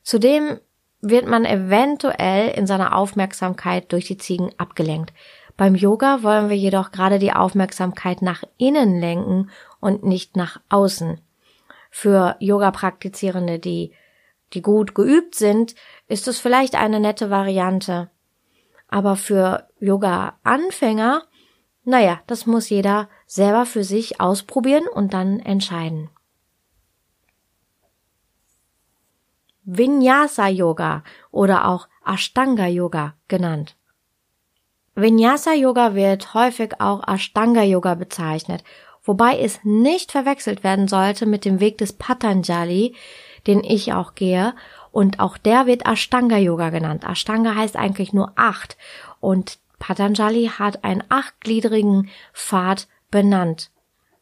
Zudem 0.01 0.59
wird 1.01 1.27
man 1.27 1.46
eventuell 1.46 2.50
in 2.50 2.68
seiner 2.68 2.96
Aufmerksamkeit 2.96 3.91
durch 3.91 4.06
die 4.06 4.18
Ziegen 4.18 4.51
abgelenkt. 4.58 5.13
Beim 5.56 5.75
Yoga 5.75 6.24
wollen 6.24 6.50
wir 6.50 6.58
jedoch 6.58 6.91
gerade 6.91 7.20
die 7.20 7.34
Aufmerksamkeit 7.34 8.22
nach 8.22 8.44
innen 8.58 9.00
lenken 9.00 9.50
und 9.79 10.03
nicht 10.03 10.36
nach 10.38 10.60
außen. 10.70 11.20
Für 11.89 12.36
Yoga-Praktizierende, 12.39 13.60
die, 13.60 13.91
die 14.53 14.62
gut 14.62 14.96
geübt 14.96 15.36
sind, 15.36 15.75
ist 16.08 16.27
es 16.27 16.39
vielleicht 16.39 16.75
eine 16.75 17.00
nette 17.00 17.29
Variante. 17.29 18.10
Aber 18.88 19.15
für 19.15 19.68
Yoga-Anfänger, 19.79 21.24
naja, 21.84 22.22
das 22.27 22.46
muss 22.46 22.70
jeder 22.70 23.10
selber 23.25 23.65
für 23.65 23.84
sich 23.84 24.22
ausprobieren 24.22 24.88
und 24.88 25.13
dann 25.13 25.39
entscheiden. 25.39 26.10
Vinyasa 29.71 30.47
Yoga 30.47 31.03
oder 31.29 31.67
auch 31.67 31.88
Ashtanga 32.03 32.65
Yoga 32.65 33.13
genannt. 33.27 33.75
Vinyasa 34.95 35.53
Yoga 35.53 35.93
wird 35.93 36.33
häufig 36.33 36.81
auch 36.81 37.07
Ashtanga 37.07 37.61
Yoga 37.61 37.93
bezeichnet, 37.93 38.63
wobei 39.03 39.38
es 39.38 39.59
nicht 39.63 40.11
verwechselt 40.11 40.63
werden 40.63 40.88
sollte 40.88 41.27
mit 41.27 41.45
dem 41.45 41.59
Weg 41.59 41.77
des 41.77 41.93
Patanjali, 41.93 42.95
den 43.45 43.63
ich 43.63 43.93
auch 43.93 44.15
gehe, 44.15 44.55
und 44.91 45.19
auch 45.19 45.38
der 45.38 45.67
wird 45.67 45.85
Ashtanga 45.85 46.38
Yoga 46.38 46.71
genannt. 46.71 47.03
Ashtanga 47.07 47.53
heißt 47.53 47.75
eigentlich 47.75 48.11
nur 48.11 48.31
acht 48.35 48.75
und 49.19 49.59
Patanjali 49.77 50.49
hat 50.57 50.83
einen 50.83 51.03
achtgliedrigen 51.09 52.09
Pfad 52.33 52.88
benannt. 53.11 53.69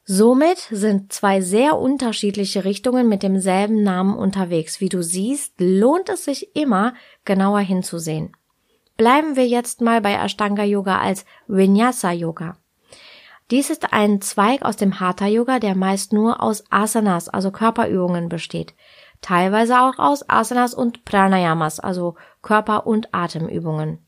Somit 0.10 0.60
sind 0.72 1.12
zwei 1.12 1.42
sehr 1.42 1.78
unterschiedliche 1.78 2.64
Richtungen 2.64 3.10
mit 3.10 3.24
demselben 3.24 3.84
Namen 3.84 4.16
unterwegs. 4.16 4.80
Wie 4.80 4.88
du 4.88 5.04
siehst, 5.04 5.56
lohnt 5.58 6.08
es 6.08 6.24
sich 6.24 6.56
immer, 6.56 6.94
genauer 7.26 7.60
hinzusehen. 7.60 8.32
Bleiben 8.96 9.36
wir 9.36 9.46
jetzt 9.46 9.82
mal 9.82 10.00
bei 10.00 10.14
Ashtanga 10.14 10.64
Yoga 10.64 11.00
als 11.00 11.26
Vinyasa 11.48 12.14
Yoga. 12.14 12.56
Dies 13.52 13.70
ist 13.70 13.92
ein 13.92 14.22
Zweig 14.22 14.62
aus 14.62 14.78
dem 14.78 15.02
Hatha 15.02 15.28
Yoga, 15.28 15.60
der 15.60 15.76
meist 15.76 16.14
nur 16.14 16.42
aus 16.42 16.64
Asanas, 16.70 17.28
also 17.28 17.52
Körperübungen 17.52 18.30
besteht. 18.30 18.76
Teilweise 19.20 19.82
auch 19.82 20.00
aus 20.00 20.24
Asanas 20.30 20.74
und 20.74 21.04
Pranayamas, 21.04 21.82
also 21.82 22.16
Körper- 22.42 22.88
und 22.88 23.14
Atemübungen. 23.14 24.07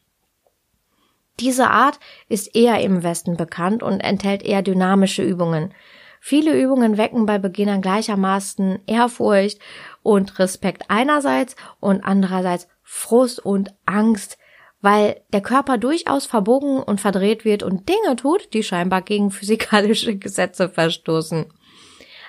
Diese 1.40 1.70
Art 1.70 2.00
ist 2.28 2.56
eher 2.56 2.82
im 2.82 3.04
Westen 3.04 3.38
bekannt 3.38 3.82
und 3.82 4.02
enthält 4.02 4.44
eher 4.44 4.62
dynamische 4.62 5.24
Übungen. 5.24 5.74
Viele 6.20 6.60
Übungen 6.60 6.98
wecken 6.98 7.26
bei 7.26 7.38
Beginnern 7.38 7.82
gleichermaßen 7.82 8.80
Ehrfurcht 8.88 9.60
und 10.04 10.38
Respekt 10.38 10.84
einerseits 10.90 11.56
und 11.80 12.04
andererseits 12.04 12.68
Frust 12.84 13.40
und 13.46 13.74
Angst, 13.86 14.38
weil 14.82 15.22
der 15.32 15.42
Körper 15.42 15.78
durchaus 15.78 16.26
verbogen 16.26 16.82
und 16.82 17.00
verdreht 17.00 17.46
wird 17.46 17.64
und 17.64 17.88
Dinge 17.88 18.16
tut, 18.18 18.54
die 18.54 18.64
scheinbar 18.64 19.02
gegen 19.02 19.32
physikalische 19.32 20.18
Gesetze 20.18 20.70
verstoßen. 20.70 21.54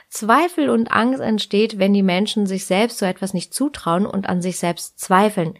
Zweifel 0.08 0.70
und 0.70 0.90
Angst 0.90 1.20
entsteht, 1.20 1.78
wenn 1.78 1.94
die 1.94 2.02
Menschen 2.02 2.46
sich 2.46 2.66
selbst 2.66 2.98
so 2.98 3.06
etwas 3.06 3.32
nicht 3.32 3.54
zutrauen 3.54 4.06
und 4.06 4.28
an 4.28 4.42
sich 4.42 4.58
selbst 4.58 4.98
zweifeln. 4.98 5.56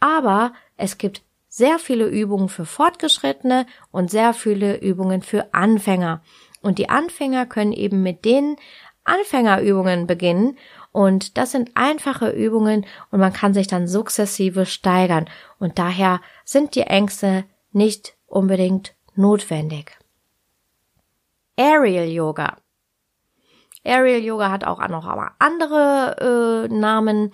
Aber 0.00 0.54
es 0.76 0.96
gibt 0.96 1.22
sehr 1.56 1.78
viele 1.78 2.08
Übungen 2.08 2.48
für 2.48 2.66
Fortgeschrittene 2.66 3.66
und 3.92 4.10
sehr 4.10 4.34
viele 4.34 4.76
Übungen 4.80 5.22
für 5.22 5.54
Anfänger. 5.54 6.20
Und 6.62 6.78
die 6.78 6.88
Anfänger 6.88 7.46
können 7.46 7.70
eben 7.70 8.02
mit 8.02 8.24
den 8.24 8.56
Anfängerübungen 9.04 10.08
beginnen 10.08 10.58
und 10.90 11.38
das 11.38 11.52
sind 11.52 11.70
einfache 11.74 12.30
Übungen 12.30 12.86
und 13.12 13.20
man 13.20 13.32
kann 13.32 13.54
sich 13.54 13.68
dann 13.68 13.86
sukzessive 13.86 14.66
steigern 14.66 15.30
und 15.60 15.78
daher 15.78 16.20
sind 16.44 16.74
die 16.74 16.88
Ängste 16.88 17.44
nicht 17.70 18.16
unbedingt 18.26 18.96
notwendig. 19.14 19.96
Aerial 21.56 22.08
Yoga. 22.08 22.56
Aerial 23.84 24.22
Yoga 24.22 24.50
hat 24.50 24.64
auch 24.64 24.86
noch 24.88 25.06
andere 25.38 26.68
äh, 26.70 26.74
Namen. 26.74 27.32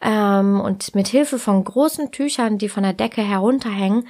Ähm, 0.00 0.60
und 0.60 0.94
mit 0.94 1.08
Hilfe 1.08 1.38
von 1.38 1.64
großen 1.64 2.12
Tüchern, 2.12 2.58
die 2.58 2.68
von 2.68 2.82
der 2.82 2.92
Decke 2.92 3.22
herunterhängen, 3.22 4.06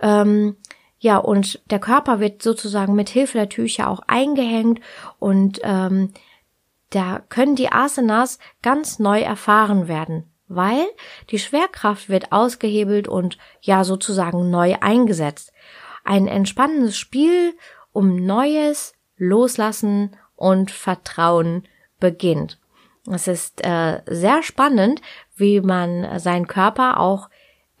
ähm, 0.00 0.56
ja, 1.00 1.16
und 1.16 1.60
der 1.70 1.78
Körper 1.78 2.18
wird 2.18 2.42
sozusagen 2.42 2.94
mit 2.94 3.08
Hilfe 3.08 3.38
der 3.38 3.48
Tücher 3.48 3.88
auch 3.88 4.00
eingehängt 4.08 4.80
und 5.18 5.60
ähm, 5.62 6.12
da 6.90 7.20
können 7.28 7.54
die 7.54 7.70
Asanas 7.70 8.38
ganz 8.62 8.98
neu 8.98 9.20
erfahren 9.20 9.86
werden, 9.86 10.32
weil 10.48 10.84
die 11.30 11.38
Schwerkraft 11.38 12.08
wird 12.08 12.32
ausgehebelt 12.32 13.06
und 13.06 13.38
ja 13.60 13.84
sozusagen 13.84 14.50
neu 14.50 14.76
eingesetzt. 14.80 15.52
Ein 16.04 16.26
entspannendes 16.26 16.96
Spiel 16.96 17.54
um 17.92 18.16
Neues, 18.16 18.94
Loslassen 19.16 20.16
und 20.38 20.70
Vertrauen 20.70 21.66
beginnt. 22.00 22.58
Es 23.10 23.26
ist 23.28 23.64
äh, 23.64 24.02
sehr 24.06 24.42
spannend, 24.42 25.02
wie 25.36 25.60
man 25.60 26.18
seinen 26.18 26.46
Körper 26.46 27.00
auch 27.00 27.28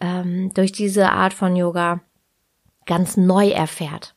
ähm, 0.00 0.52
durch 0.54 0.72
diese 0.72 1.10
Art 1.12 1.32
von 1.32 1.56
Yoga 1.56 2.00
ganz 2.86 3.16
neu 3.16 3.50
erfährt. 3.50 4.14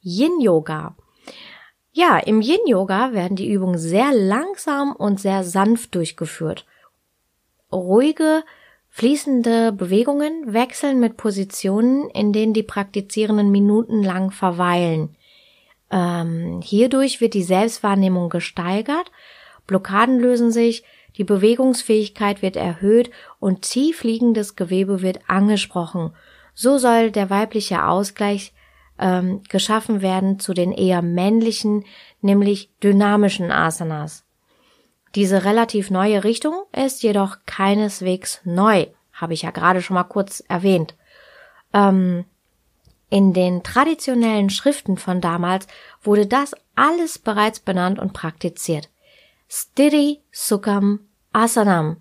Yin 0.00 0.40
Yoga. 0.40 0.96
Ja, 1.92 2.18
im 2.18 2.40
Yin 2.40 2.66
Yoga 2.66 3.12
werden 3.12 3.36
die 3.36 3.50
Übungen 3.50 3.78
sehr 3.78 4.12
langsam 4.12 4.92
und 4.92 5.20
sehr 5.20 5.44
sanft 5.44 5.94
durchgeführt. 5.94 6.66
Ruhige, 7.70 8.44
fließende 8.88 9.72
Bewegungen 9.72 10.52
wechseln 10.52 11.00
mit 11.00 11.16
Positionen, 11.16 12.08
in 12.10 12.32
denen 12.32 12.54
die 12.54 12.62
Praktizierenden 12.62 13.50
minutenlang 13.50 14.30
verweilen. 14.30 15.16
Ähm, 15.92 16.60
hierdurch 16.64 17.20
wird 17.20 17.34
die 17.34 17.44
Selbstwahrnehmung 17.44 18.30
gesteigert, 18.30 19.12
Blockaden 19.66 20.18
lösen 20.18 20.50
sich, 20.50 20.82
die 21.16 21.24
Bewegungsfähigkeit 21.24 22.42
wird 22.42 22.56
erhöht 22.56 23.10
und 23.38 23.62
tief 23.62 24.02
liegendes 24.02 24.56
Gewebe 24.56 25.02
wird 25.02 25.20
angesprochen 25.28 26.12
so 26.54 26.78
soll 26.78 27.10
der 27.10 27.30
weibliche 27.30 27.86
Ausgleich 27.86 28.52
ähm, 28.98 29.42
geschaffen 29.48 30.02
werden 30.02 30.38
zu 30.38 30.54
den 30.54 30.72
eher 30.72 31.02
männlichen, 31.02 31.84
nämlich 32.20 32.70
dynamischen 32.82 33.50
Asanas. 33.50 34.24
Diese 35.14 35.44
relativ 35.44 35.90
neue 35.90 36.24
Richtung 36.24 36.54
ist 36.72 37.02
jedoch 37.02 37.38
keineswegs 37.46 38.40
neu, 38.44 38.86
habe 39.12 39.34
ich 39.34 39.42
ja 39.42 39.50
gerade 39.50 39.82
schon 39.82 39.94
mal 39.94 40.04
kurz 40.04 40.40
erwähnt. 40.48 40.94
Ähm, 41.72 42.24
in 43.12 43.34
den 43.34 43.62
traditionellen 43.62 44.48
Schriften 44.48 44.96
von 44.96 45.20
damals 45.20 45.66
wurde 46.02 46.26
das 46.26 46.54
alles 46.74 47.18
bereits 47.18 47.60
benannt 47.60 47.98
und 47.98 48.14
praktiziert. 48.14 48.88
Stiri 49.50 50.20
Sukham 50.30 51.00
Asanam. 51.30 51.98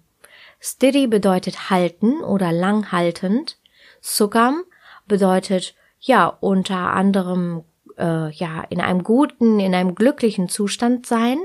Stiri 0.62 1.08
bedeutet 1.08 1.70
halten 1.70 2.22
oder 2.22 2.54
langhaltend. 2.54 3.58
Sukham 4.00 4.64
bedeutet 5.06 5.76
ja 6.00 6.28
unter 6.28 6.78
anderem 6.78 7.66
äh, 7.98 8.32
ja 8.32 8.64
in 8.70 8.80
einem 8.80 9.04
guten, 9.04 9.60
in 9.60 9.76
einem 9.76 9.96
glücklichen 9.96 10.48
Zustand 10.48 11.06
sein. 11.06 11.40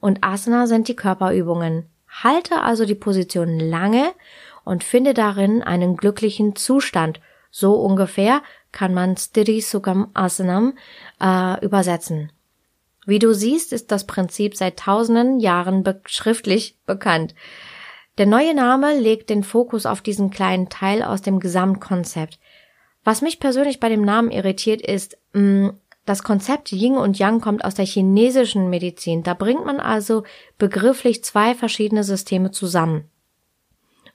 Und 0.00 0.22
Asana 0.22 0.66
sind 0.66 0.86
die 0.88 0.96
Körperübungen. 0.96 1.86
Halte 2.22 2.60
also 2.60 2.84
die 2.84 2.94
Position 2.94 3.58
lange 3.58 4.12
und 4.64 4.84
finde 4.84 5.14
darin 5.14 5.62
einen 5.62 5.96
glücklichen 5.96 6.56
Zustand. 6.56 7.20
So 7.50 7.74
ungefähr 7.74 8.42
kann 8.72 8.94
man 8.94 9.16
Sthiti 9.16 9.60
Sukham 9.60 10.10
Asanam 10.14 10.74
äh, 11.20 11.64
übersetzen. 11.64 12.32
Wie 13.06 13.18
du 13.18 13.34
siehst, 13.34 13.72
ist 13.72 13.90
das 13.90 14.06
Prinzip 14.06 14.56
seit 14.56 14.78
tausenden 14.78 15.40
Jahren 15.40 15.82
be 15.82 16.00
schriftlich 16.06 16.76
bekannt. 16.86 17.34
Der 18.18 18.26
neue 18.26 18.54
Name 18.54 18.98
legt 18.98 19.30
den 19.30 19.42
Fokus 19.42 19.86
auf 19.86 20.02
diesen 20.02 20.30
kleinen 20.30 20.68
Teil 20.68 21.02
aus 21.02 21.22
dem 21.22 21.40
Gesamtkonzept. 21.40 22.38
Was 23.04 23.22
mich 23.22 23.40
persönlich 23.40 23.80
bei 23.80 23.88
dem 23.88 24.02
Namen 24.02 24.30
irritiert 24.30 24.82
ist, 24.82 25.16
mh, 25.32 25.40
mm, 25.40 25.78
das 26.04 26.24
Konzept 26.24 26.72
Yin 26.72 26.96
und 26.96 27.18
Yang 27.18 27.40
kommt 27.40 27.64
aus 27.64 27.74
der 27.74 27.84
chinesischen 27.84 28.68
Medizin. 28.70 29.22
Da 29.22 29.34
bringt 29.34 29.64
man 29.64 29.78
also 29.78 30.24
begrifflich 30.58 31.22
zwei 31.22 31.54
verschiedene 31.54 32.02
Systeme 32.02 32.50
zusammen. 32.50 33.08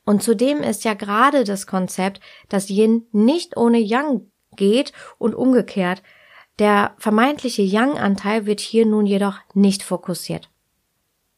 Und 0.04 0.22
zudem 0.22 0.62
ist 0.62 0.84
ja 0.84 0.94
gerade 0.94 1.44
das 1.44 1.66
Konzept, 1.66 2.20
dass 2.50 2.70
Yin 2.70 3.08
nicht 3.12 3.56
ohne 3.56 3.78
Yang 3.78 4.30
geht 4.58 4.92
und 5.18 5.36
umgekehrt. 5.36 6.04
Der 6.60 6.96
vermeintliche 6.98 7.62
Yang-Anteil 7.62 8.46
wird 8.46 8.60
hier 8.60 8.86
nun 8.86 9.06
jedoch 9.06 9.40
nicht 9.54 9.84
fokussiert. 9.84 10.50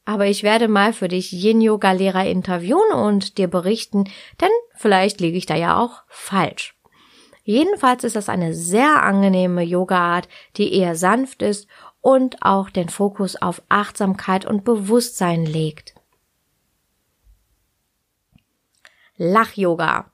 Aber 0.06 0.26
ich 0.26 0.42
werde 0.42 0.68
mal 0.68 0.94
für 0.94 1.08
dich 1.08 1.32
Yin-Yoga-Lehrer 1.32 2.26
interviewen 2.26 2.94
und 2.96 3.38
dir 3.38 3.48
berichten, 3.48 4.06
denn 4.42 4.50
vielleicht 4.74 5.22
liege 5.22 5.38
ich 5.38 5.46
da 5.46 5.56
ja 5.56 5.78
auch 5.78 6.02
falsch. 6.08 6.76
Jedenfalls 7.44 8.04
ist 8.04 8.16
das 8.16 8.30
eine 8.30 8.54
sehr 8.54 9.04
angenehme 9.04 9.64
Yoga-Art, 9.64 10.28
die 10.58 10.74
eher 10.74 10.96
sanft 10.96 11.42
ist 11.42 11.68
und 12.02 12.38
auch 12.42 12.70
den 12.70 12.90
Fokus 12.90 13.36
auf 13.36 13.62
Achtsamkeit 13.70 14.46
und 14.46 14.64
Bewusstsein 14.64 15.46
legt. 15.46 15.96
Lach-Yoga. 19.18 20.12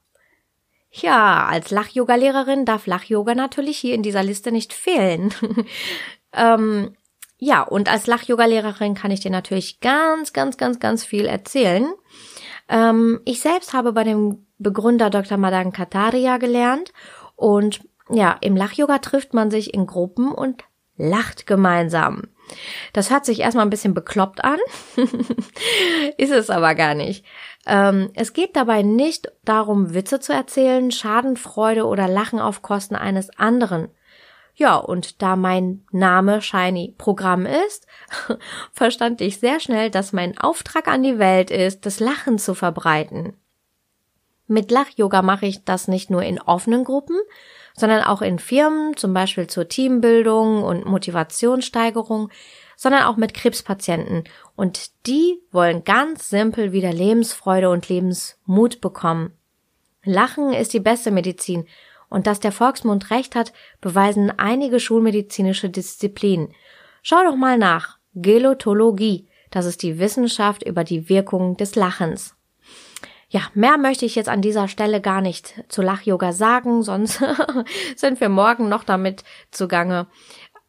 Ja, 1.01 1.45
als 1.47 1.71
Lach-Yoga-Lehrerin 1.71 2.63
darf 2.63 2.87
Lach-Yoga 2.87 3.35
natürlich 3.35 3.77
hier 3.77 3.95
in 3.95 4.03
dieser 4.03 4.23
Liste 4.23 4.51
nicht 4.51 4.71
fehlen. 4.71 5.33
ähm, 6.33 6.95
ja, 7.37 7.63
und 7.63 7.91
als 7.91 8.07
Lach-Yoga-Lehrerin 8.07 8.93
kann 8.93 9.11
ich 9.11 9.19
dir 9.19 9.31
natürlich 9.31 9.81
ganz, 9.81 10.31
ganz, 10.31 10.55
ganz, 10.55 10.79
ganz 10.79 11.03
viel 11.03 11.25
erzählen. 11.25 11.91
Ähm, 12.69 13.19
ich 13.25 13.41
selbst 13.41 13.73
habe 13.73 13.91
bei 13.91 14.05
dem 14.05 14.47
Begründer 14.57 15.09
Dr. 15.09 15.37
Madan 15.37 15.73
Kataria 15.73 16.37
gelernt 16.37 16.93
und 17.35 17.81
ja, 18.09 18.37
im 18.39 18.55
Lach-Yoga 18.55 18.99
trifft 18.99 19.33
man 19.33 19.51
sich 19.51 19.73
in 19.73 19.87
Gruppen 19.87 20.31
und 20.31 20.63
lacht 20.95 21.45
gemeinsam. 21.45 22.29
Das 22.93 23.09
hört 23.09 23.25
sich 23.25 23.39
erstmal 23.39 23.65
ein 23.65 23.71
bisschen 23.71 23.93
bekloppt 23.93 24.43
an, 24.43 24.59
ist 26.17 26.31
es 26.31 26.49
aber 26.49 26.75
gar 26.75 26.93
nicht. 26.93 27.25
Ähm, 27.65 28.11
es 28.13 28.33
geht 28.33 28.55
dabei 28.55 28.81
nicht 28.81 29.31
darum, 29.43 29.93
Witze 29.93 30.19
zu 30.19 30.33
erzählen, 30.33 30.91
Schadenfreude 30.91 31.85
oder 31.85 32.07
Lachen 32.07 32.39
auf 32.39 32.61
Kosten 32.61 32.95
eines 32.95 33.29
anderen, 33.37 33.89
ja, 34.55 34.77
und 34.77 35.21
da 35.21 35.35
mein 35.35 35.83
Name 35.91 36.41
Shiny 36.41 36.95
Programm 36.97 37.45
ist, 37.45 37.85
verstand 38.71 39.19
ich 39.19 39.39
sehr 39.39 39.59
schnell, 39.59 39.89
dass 39.89 40.13
mein 40.13 40.37
Auftrag 40.37 40.87
an 40.87 41.03
die 41.03 41.19
Welt 41.19 41.51
ist, 41.51 41.85
das 41.85 41.99
Lachen 41.99 42.39
zu 42.39 42.55
verbreiten. 42.55 43.33
Mit 44.47 44.71
Lach-Yoga 44.71 45.21
mache 45.21 45.45
ich 45.45 45.65
das 45.65 45.87
nicht 45.87 46.09
nur 46.09 46.23
in 46.23 46.39
offenen 46.39 46.85
Gruppen, 46.85 47.17
sondern 47.75 48.03
auch 48.03 48.21
in 48.21 48.39
Firmen, 48.39 48.95
zum 48.95 49.13
Beispiel 49.13 49.47
zur 49.47 49.67
Teambildung 49.67 50.63
und 50.63 50.85
Motivationssteigerung, 50.85 52.29
sondern 52.77 53.03
auch 53.03 53.17
mit 53.17 53.33
Krebspatienten. 53.33 54.23
Und 54.55 54.91
die 55.07 55.41
wollen 55.51 55.83
ganz 55.83 56.29
simpel 56.29 56.71
wieder 56.71 56.91
Lebensfreude 56.91 57.69
und 57.69 57.89
Lebensmut 57.89 58.81
bekommen. 58.81 59.33
Lachen 60.03 60.53
ist 60.53 60.73
die 60.73 60.79
beste 60.79 61.11
Medizin 61.11 61.65
und 62.09 62.27
dass 62.27 62.39
der 62.39 62.51
Volksmund 62.51 63.09
recht 63.11 63.35
hat, 63.35 63.53
beweisen 63.81 64.31
einige 64.37 64.79
schulmedizinische 64.79 65.69
Disziplinen. 65.69 66.53
Schau 67.01 67.23
doch 67.23 67.35
mal 67.35 67.57
nach. 67.57 67.97
Gelotologie. 68.13 69.27
Das 69.51 69.65
ist 69.65 69.83
die 69.83 69.99
Wissenschaft 69.99 70.63
über 70.63 70.83
die 70.83 71.09
Wirkung 71.09 71.57
des 71.57 71.75
Lachens. 71.75 72.34
Ja, 73.29 73.41
mehr 73.53 73.77
möchte 73.77 74.05
ich 74.05 74.15
jetzt 74.15 74.29
an 74.29 74.41
dieser 74.41 74.67
Stelle 74.67 75.01
gar 75.01 75.21
nicht 75.21 75.63
zu 75.67 75.81
Lach-Yoga 75.81 76.31
sagen, 76.31 76.83
sonst 76.83 77.23
sind 77.95 78.21
wir 78.21 78.29
morgen 78.29 78.69
noch 78.69 78.83
damit 78.83 79.23
zugange. 79.51 80.07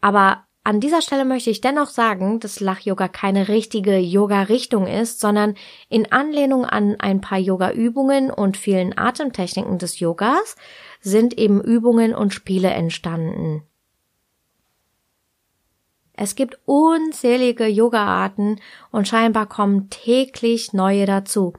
Aber 0.00 0.46
an 0.66 0.80
dieser 0.80 1.00
Stelle 1.00 1.24
möchte 1.24 1.50
ich 1.50 1.60
dennoch 1.60 1.88
sagen, 1.88 2.40
dass 2.40 2.58
Lach-Yoga 2.58 3.06
keine 3.06 3.46
richtige 3.46 3.98
Yoga-Richtung 3.98 4.88
ist, 4.88 5.20
sondern 5.20 5.54
in 5.88 6.10
Anlehnung 6.10 6.64
an 6.64 6.96
ein 6.98 7.20
paar 7.20 7.38
Yoga-Übungen 7.38 8.32
und 8.32 8.56
vielen 8.56 8.98
Atemtechniken 8.98 9.78
des 9.78 10.00
Yogas 10.00 10.56
sind 11.00 11.38
eben 11.38 11.60
Übungen 11.60 12.16
und 12.16 12.34
Spiele 12.34 12.70
entstanden. 12.70 13.62
Es 16.14 16.34
gibt 16.34 16.58
unzählige 16.64 17.66
Yoga-Arten 17.66 18.58
und 18.90 19.06
scheinbar 19.06 19.46
kommen 19.46 19.88
täglich 19.90 20.72
neue 20.72 21.06
dazu. 21.06 21.52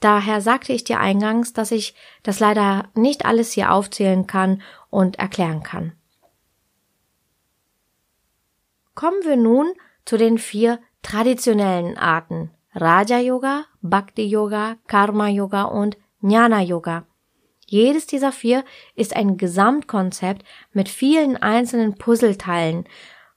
Daher 0.00 0.40
sagte 0.40 0.72
ich 0.72 0.84
dir 0.84 1.00
eingangs, 1.00 1.52
dass 1.52 1.70
ich 1.70 1.94
das 2.22 2.40
leider 2.40 2.88
nicht 2.94 3.24
alles 3.24 3.52
hier 3.52 3.72
aufzählen 3.72 4.26
kann 4.26 4.62
und 4.90 5.18
erklären 5.18 5.62
kann. 5.62 5.92
Kommen 8.94 9.24
wir 9.24 9.36
nun 9.36 9.72
zu 10.04 10.16
den 10.16 10.38
vier 10.38 10.78
traditionellen 11.02 11.96
Arten 11.96 12.50
Raja 12.74 13.18
Yoga, 13.18 13.64
Bhakti 13.82 14.26
Yoga, 14.26 14.76
Karma 14.86 15.28
Yoga 15.28 15.64
und 15.64 15.96
Jnana 16.20 16.60
Yoga. 16.60 17.06
Jedes 17.66 18.06
dieser 18.06 18.32
vier 18.32 18.64
ist 18.94 19.14
ein 19.14 19.36
Gesamtkonzept 19.36 20.44
mit 20.72 20.88
vielen 20.88 21.36
einzelnen 21.36 21.94
Puzzleteilen. 21.94 22.84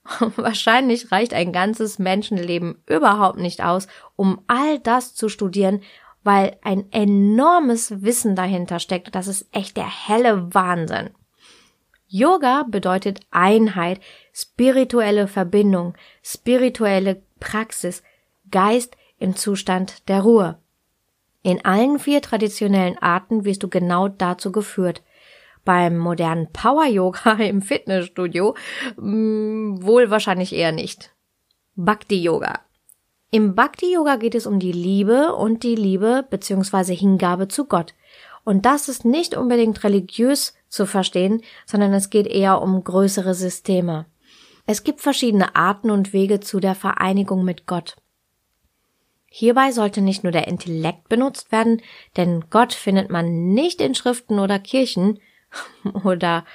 Wahrscheinlich 0.36 1.12
reicht 1.12 1.34
ein 1.34 1.52
ganzes 1.52 1.98
Menschenleben 1.98 2.84
überhaupt 2.88 3.40
nicht 3.40 3.64
aus, 3.64 3.88
um 4.16 4.42
all 4.48 4.80
das 4.80 5.16
zu 5.16 5.30
studieren, 5.30 5.82
weil 6.24 6.58
ein 6.64 6.92
enormes 6.92 8.02
Wissen 8.02 8.36
dahinter 8.36 8.80
steckt. 8.80 9.14
Das 9.14 9.28
ist 9.28 9.48
echt 9.52 9.78
der 9.78 10.08
helle 10.08 10.54
Wahnsinn. 10.54 11.10
Yoga 12.08 12.64
bedeutet 12.70 13.22
Einheit, 13.32 14.00
spirituelle 14.34 15.28
Verbindung, 15.28 15.96
spirituelle 16.22 17.24
Praxis, 17.40 18.04
Geist 18.52 18.96
im 19.18 19.36
Zustand 19.36 20.08
der 20.10 20.22
Ruhe. 20.22 20.60
In 21.42 21.66
allen 21.66 22.00
vier 22.00 22.22
traditionellen 22.22 22.98
Arten 23.00 23.46
wirst 23.46 23.64
du 23.64 23.68
genau 23.68 24.08
dazu 24.08 24.52
geführt. 24.52 25.02
Beim 25.66 25.98
modernen 25.98 26.52
Power 26.52 26.86
Yoga 26.86 27.34
im 27.40 27.62
Fitnessstudio 27.62 28.56
mh, 28.98 29.06
mm, 29.06 29.84
wohl 29.84 30.10
wahrscheinlich 30.10 30.54
eher 30.54 30.72
nicht. 30.72 31.14
Bhakti 31.76 32.22
Yoga. 32.22 32.60
Im 33.34 33.56
Bhakti 33.56 33.92
Yoga 33.92 34.18
geht 34.18 34.36
es 34.36 34.46
um 34.46 34.60
die 34.60 34.72
Liebe 34.72 35.34
und 35.34 35.64
die 35.64 35.74
Liebe 35.74 36.24
bzw. 36.30 36.94
Hingabe 36.94 37.48
zu 37.48 37.66
Gott. 37.66 37.96
Und 38.44 38.64
das 38.64 38.88
ist 38.90 39.06
nicht 39.06 39.36
unbedingt 39.36 39.84
religiös 39.84 40.54
zu 40.70 40.86
verstehen, 40.86 41.42
sondern 41.66 41.96
es 41.96 42.12
geht 42.12 42.28
eher 42.28 42.62
um 42.62 42.84
größere 42.84 43.34
Systeme. 43.34 44.06
Es 44.68 44.84
gibt 44.84 45.02
verschiedene 45.02 45.56
Arten 45.56 45.90
und 45.90 46.14
Wege 46.14 46.42
zu 46.42 46.60
der 46.60 46.76
Vereinigung 46.76 47.44
mit 47.44 47.66
Gott. 47.66 47.96
Hierbei 49.26 49.72
sollte 49.72 50.02
nicht 50.02 50.22
nur 50.22 50.32
der 50.32 50.48
Intellekt 50.48 51.10
benutzt 51.10 51.52
werden, 51.52 51.82
denn 52.16 52.46
Gott 52.52 52.72
findet 52.72 53.10
man 53.10 53.52
nicht 53.56 53.82
in 53.82 53.96
Schriften 53.96 54.38
oder 54.38 54.60
Kirchen 54.60 55.18
oder 56.04 56.46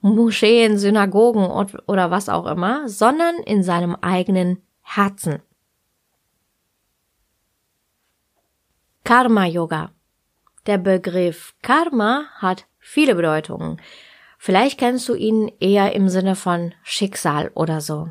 Moscheen, 0.00 0.78
Synagogen 0.78 1.44
oder 1.88 2.12
was 2.12 2.28
auch 2.28 2.46
immer, 2.46 2.88
sondern 2.88 3.34
in 3.38 3.64
seinem 3.64 3.96
eigenen 3.96 4.62
Herzen. 4.80 5.42
Karma 9.06 9.44
Yoga. 9.44 9.90
Der 10.64 10.78
Begriff 10.78 11.52
Karma 11.60 12.24
hat 12.38 12.64
viele 12.78 13.14
Bedeutungen. 13.14 13.78
Vielleicht 14.38 14.78
kennst 14.80 15.06
du 15.10 15.14
ihn 15.14 15.52
eher 15.60 15.92
im 15.92 16.08
Sinne 16.08 16.36
von 16.36 16.72
Schicksal 16.82 17.50
oder 17.54 17.82
so. 17.82 18.08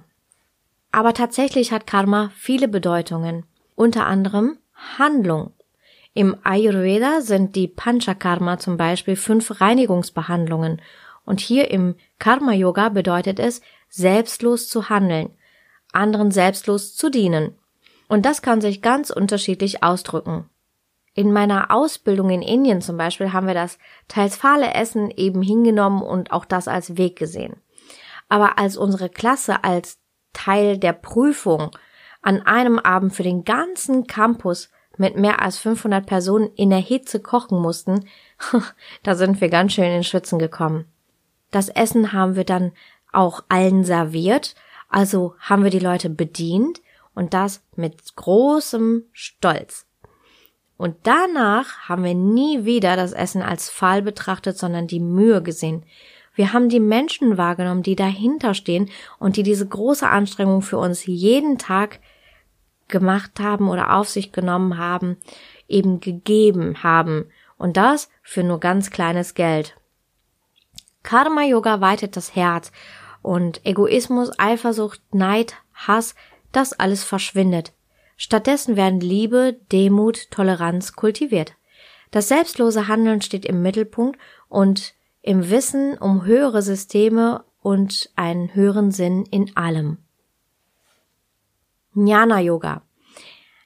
Aber 0.91 1.15
tatsächlich 1.15 1.71
hat 1.71 1.87
Karma 1.87 2.29
viele 2.35 2.67
Bedeutungen, 2.67 3.43
unter 3.73 4.05
anderem 4.05 4.59
Handlung. 4.99 5.53
Im 6.13 6.37
Ayurveda 6.43 7.21
sind 7.21 7.55
die 7.55 7.67
Panchakarma 7.67 8.59
zum 8.59 8.77
Beispiel 8.77 9.15
fünf 9.15 9.61
Reinigungsbehandlungen 9.61 10.79
und 11.25 11.39
hier 11.39 11.71
im 11.71 11.95
Karma 12.19 12.53
Yoga 12.53 12.89
bedeutet 12.89 13.39
es, 13.39 13.61
selbstlos 13.89 14.69
zu 14.69 14.89
handeln, 14.89 15.31
anderen 15.91 16.29
selbstlos 16.29 16.95
zu 16.95 17.09
dienen. 17.09 17.55
Und 18.07 18.27
das 18.27 18.43
kann 18.43 18.61
sich 18.61 18.83
ganz 18.83 19.09
unterschiedlich 19.09 19.81
ausdrücken. 19.81 20.51
In 21.15 21.31
meiner 21.31 21.69
Ausbildung 21.69 22.31
in 22.31 22.41
Indien 22.41 22.81
zum 22.81 22.97
Beispiel 22.97 23.33
haben 23.33 23.47
wir 23.47 23.53
das 23.53 23.77
teils 24.07 24.35
fahle 24.35 24.73
Essen 24.73 25.11
eben 25.11 25.41
hingenommen 25.41 26.01
und 26.01 26.31
auch 26.31 26.45
das 26.45 26.67
als 26.67 26.97
Weg 26.97 27.17
gesehen. 27.17 27.57
Aber 28.29 28.57
als 28.57 28.77
unsere 28.77 29.09
Klasse 29.09 29.63
als 29.63 29.99
Teil 30.33 30.77
der 30.79 30.93
Prüfung 30.93 31.71
an 32.23 32.41
einem 32.41 32.79
Abend 32.79 33.13
für 33.13 33.21
den 33.21 33.43
ganzen 33.43 34.07
Campus 34.07 34.69
mit 34.97 35.15
mehr 35.15 35.41
als 35.41 35.59
500 35.59 36.05
Personen 36.05 36.49
in 36.55 36.71
der 36.71 36.79
Hitze 36.79 37.19
kochen 37.19 37.59
mussten, 37.59 38.07
da 39.03 39.15
sind 39.15 39.39
wir 39.39 39.49
ganz 39.49 39.73
schön 39.73 39.85
in 39.85 40.03
Schwitzen 40.03 40.39
gekommen. 40.39 40.85
Das 41.51 41.69
Essen 41.69 42.13
haben 42.13 42.35
wir 42.35 42.45
dann 42.45 42.71
auch 43.11 43.43
allen 43.49 43.83
serviert, 43.83 44.55
also 44.89 45.35
haben 45.39 45.63
wir 45.63 45.69
die 45.69 45.79
Leute 45.79 46.09
bedient 46.09 46.81
und 47.13 47.35
das 47.35 47.63
mit 47.75 48.15
großem 48.15 49.03
Stolz. 49.11 49.85
Und 50.83 50.97
danach 51.03 51.87
haben 51.87 52.03
wir 52.03 52.13
nie 52.13 52.65
wieder 52.65 52.97
das 52.97 53.13
Essen 53.13 53.41
als 53.41 53.69
Fall 53.69 54.01
betrachtet, 54.01 54.57
sondern 54.57 54.85
die 54.85 54.99
Mühe 54.99 55.41
gesehen. 55.41 55.85
Wir 56.35 56.51
haben 56.51 56.67
die 56.67 56.81
Menschen 56.81 57.37
wahrgenommen, 57.37 57.83
die 57.83 57.95
dahinter 57.95 58.53
stehen 58.53 58.89
und 59.17 59.37
die 59.37 59.43
diese 59.43 59.65
große 59.65 60.05
Anstrengung 60.05 60.61
für 60.61 60.77
uns 60.77 61.05
jeden 61.05 61.57
Tag 61.57 62.01
gemacht 62.89 63.39
haben 63.39 63.69
oder 63.69 63.95
auf 63.95 64.09
sich 64.09 64.33
genommen 64.33 64.77
haben, 64.77 65.15
eben 65.69 66.01
gegeben 66.01 66.83
haben. 66.83 67.31
Und 67.57 67.77
das 67.77 68.09
für 68.21 68.43
nur 68.43 68.59
ganz 68.59 68.91
kleines 68.91 69.35
Geld. 69.35 69.77
Karma 71.01 71.43
Yoga 71.43 71.79
weitet 71.79 72.17
das 72.17 72.35
Herz 72.35 72.73
und 73.21 73.65
Egoismus, 73.65 74.37
Eifersucht, 74.37 74.99
Neid, 75.13 75.55
Hass, 75.73 76.13
das 76.51 76.73
alles 76.73 77.05
verschwindet. 77.05 77.71
Stattdessen 78.17 78.75
werden 78.75 78.99
Liebe, 78.99 79.57
Demut, 79.71 80.29
Toleranz 80.31 80.93
kultiviert. 80.93 81.53
Das 82.11 82.27
selbstlose 82.27 82.87
Handeln 82.87 83.21
steht 83.21 83.45
im 83.45 83.61
Mittelpunkt 83.61 84.19
und 84.47 84.93
im 85.21 85.49
Wissen 85.49 85.97
um 85.97 86.25
höhere 86.25 86.61
Systeme 86.61 87.43
und 87.61 88.11
einen 88.15 88.53
höheren 88.53 88.91
Sinn 88.91 89.25
in 89.31 89.55
allem. 89.57 89.97
Jnana 91.95 92.39
Yoga. 92.39 92.83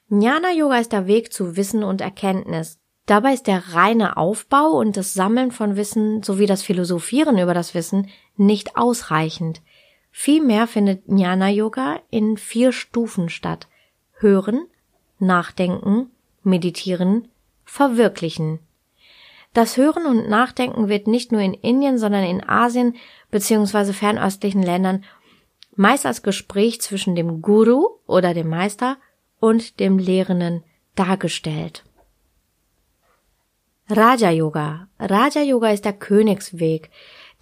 Jnana 0.08 0.52
Yoga 0.52 0.78
ist 0.78 0.92
der 0.92 1.06
Weg 1.06 1.32
zu 1.32 1.56
Wissen 1.56 1.82
und 1.82 2.00
Erkenntnis. 2.00 2.78
Dabei 3.06 3.34
ist 3.34 3.46
der 3.46 3.74
reine 3.74 4.16
Aufbau 4.16 4.78
und 4.78 4.96
das 4.96 5.14
Sammeln 5.14 5.50
von 5.50 5.76
Wissen 5.76 6.22
sowie 6.22 6.46
das 6.46 6.62
Philosophieren 6.62 7.38
über 7.38 7.54
das 7.54 7.74
Wissen 7.74 8.08
nicht 8.36 8.76
ausreichend. 8.76 9.62
Vielmehr 10.10 10.66
findet 10.66 11.06
Jnana 11.06 11.48
Yoga 11.48 12.00
in 12.10 12.36
vier 12.36 12.72
Stufen 12.72 13.28
statt. 13.28 13.68
Hören, 14.20 14.66
Nachdenken, 15.18 16.10
Meditieren, 16.42 17.28
Verwirklichen. 17.64 18.60
Das 19.54 19.76
Hören 19.76 20.06
und 20.06 20.28
Nachdenken 20.28 20.88
wird 20.88 21.06
nicht 21.06 21.32
nur 21.32 21.40
in 21.40 21.54
Indien, 21.54 21.98
sondern 21.98 22.24
in 22.24 22.46
Asien 22.46 22.96
bzw. 23.30 23.92
fernöstlichen 23.92 24.62
Ländern 24.62 25.04
meist 25.74 26.06
als 26.06 26.22
Gespräch 26.22 26.80
zwischen 26.80 27.14
dem 27.14 27.40
Guru 27.40 27.86
oder 28.06 28.34
dem 28.34 28.48
Meister 28.48 28.96
und 29.38 29.78
dem 29.78 29.98
Lehrenden 29.98 30.64
dargestellt. 30.96 31.84
Raja 33.88 34.30
Yoga. 34.30 34.88
Raja 34.98 35.42
Yoga 35.42 35.70
ist 35.70 35.84
der 35.84 35.92
Königsweg, 35.92 36.90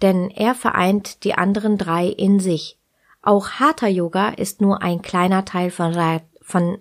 denn 0.01 0.29
er 0.29 0.55
vereint 0.55 1.23
die 1.23 1.33
anderen 1.33 1.77
drei 1.77 2.07
in 2.07 2.39
sich. 2.39 2.77
Auch 3.21 3.49
Hatha 3.59 3.87
Yoga 3.87 4.29
ist 4.29 4.61
nur 4.61 4.81
ein 4.81 5.01
kleiner 5.01 5.43
Teil 5.43 5.71
von, 5.71 5.93
von 6.47 6.79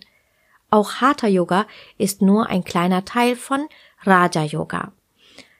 auch 0.71 0.95
Hatha 1.01 1.27
Yoga 1.27 1.67
ist 1.99 2.23
nur 2.23 2.47
ein 2.47 2.65
kleiner 2.65 3.05
Teil 3.05 3.37
von 3.37 3.69
Raja 4.03 4.45
Yoga. 4.45 4.93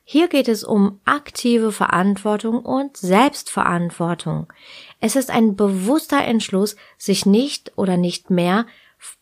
Hier 0.05 0.29
geht 0.29 0.47
es 0.47 0.63
um 0.63 1.01
aktive 1.05 1.73
Verantwortung 1.73 2.61
und 2.61 2.97
Selbstverantwortung. 2.97 4.53
Es 5.01 5.17
ist 5.17 5.31
ein 5.31 5.57
bewusster 5.57 6.25
Entschluss, 6.25 6.77
sich 6.97 7.27
nicht 7.27 7.73
oder 7.77 7.97
nicht 7.97 8.31
mehr 8.31 8.67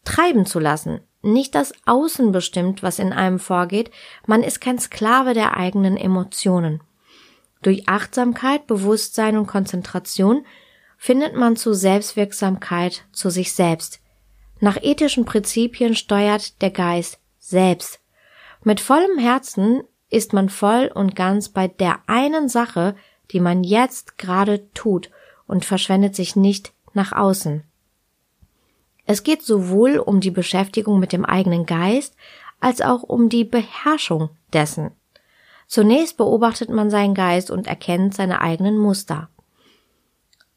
treiben 0.04 0.44
zu 0.44 0.58
lassen. 0.58 1.00
Nicht 1.22 1.54
das 1.54 1.72
Außen 1.86 2.32
bestimmt, 2.32 2.82
was 2.82 2.98
in 2.98 3.14
einem 3.14 3.38
vorgeht, 3.38 3.90
man 4.26 4.42
ist 4.42 4.60
kein 4.60 4.78
Sklave 4.78 5.32
der 5.32 5.56
eigenen 5.56 5.96
Emotionen. 5.96 6.82
Durch 7.62 7.88
Achtsamkeit, 7.88 8.66
Bewusstsein 8.66 9.38
und 9.38 9.46
Konzentration 9.46 10.44
findet 10.98 11.34
man 11.34 11.56
zu 11.56 11.72
Selbstwirksamkeit 11.72 13.04
zu 13.10 13.30
sich 13.30 13.54
selbst. 13.54 14.00
Nach 14.64 14.82
ethischen 14.82 15.26
Prinzipien 15.26 15.94
steuert 15.94 16.62
der 16.62 16.70
Geist 16.70 17.18
selbst. 17.38 18.00
Mit 18.62 18.80
vollem 18.80 19.18
Herzen 19.18 19.82
ist 20.08 20.32
man 20.32 20.48
voll 20.48 20.90
und 20.94 21.14
ganz 21.14 21.50
bei 21.50 21.68
der 21.68 21.98
einen 22.06 22.48
Sache, 22.48 22.96
die 23.30 23.40
man 23.40 23.62
jetzt 23.62 24.16
gerade 24.16 24.70
tut 24.72 25.10
und 25.46 25.66
verschwendet 25.66 26.16
sich 26.16 26.34
nicht 26.34 26.72
nach 26.94 27.12
außen. 27.12 27.62
Es 29.04 29.22
geht 29.22 29.42
sowohl 29.42 29.98
um 29.98 30.20
die 30.20 30.30
Beschäftigung 30.30 30.98
mit 30.98 31.12
dem 31.12 31.26
eigenen 31.26 31.66
Geist 31.66 32.16
als 32.58 32.80
auch 32.80 33.02
um 33.02 33.28
die 33.28 33.44
Beherrschung 33.44 34.30
dessen. 34.54 34.92
Zunächst 35.66 36.16
beobachtet 36.16 36.70
man 36.70 36.88
seinen 36.88 37.12
Geist 37.12 37.50
und 37.50 37.66
erkennt 37.66 38.14
seine 38.14 38.40
eigenen 38.40 38.78
Muster. 38.78 39.28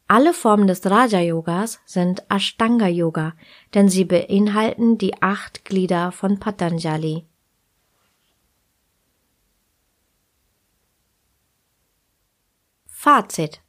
Alle 0.09 0.33
Formen 0.33 0.67
des 0.67 0.85
Raja 0.85 1.19
Yogas 1.19 1.81
sind 1.85 2.23
Ashtanga 2.29 2.87
Yoga, 2.87 3.33
denn 3.73 3.89
sie 3.89 4.05
beinhalten 4.05 4.97
die 4.97 5.21
acht 5.21 5.65
Glieder 5.65 6.13
von 6.13 6.39
Patanjali. 6.39 7.25
Fazit. 12.87 13.61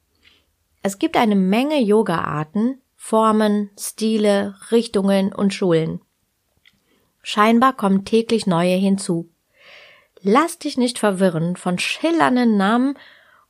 Es 0.82 0.98
gibt 0.98 1.16
eine 1.16 1.34
Menge 1.34 1.80
Yoga-Arten, 1.80 2.80
Formen, 2.94 3.70
Stile, 3.78 4.54
Richtungen 4.70 5.32
und 5.32 5.52
Schulen. 5.52 6.00
Scheinbar 7.22 7.72
kommen 7.72 8.04
täglich 8.04 8.46
neue 8.46 8.76
hinzu. 8.76 9.28
Lass 10.20 10.58
dich 10.58 10.78
nicht 10.78 10.98
verwirren 10.98 11.56
von 11.56 11.78
schillernden 11.78 12.56
Namen 12.56 12.96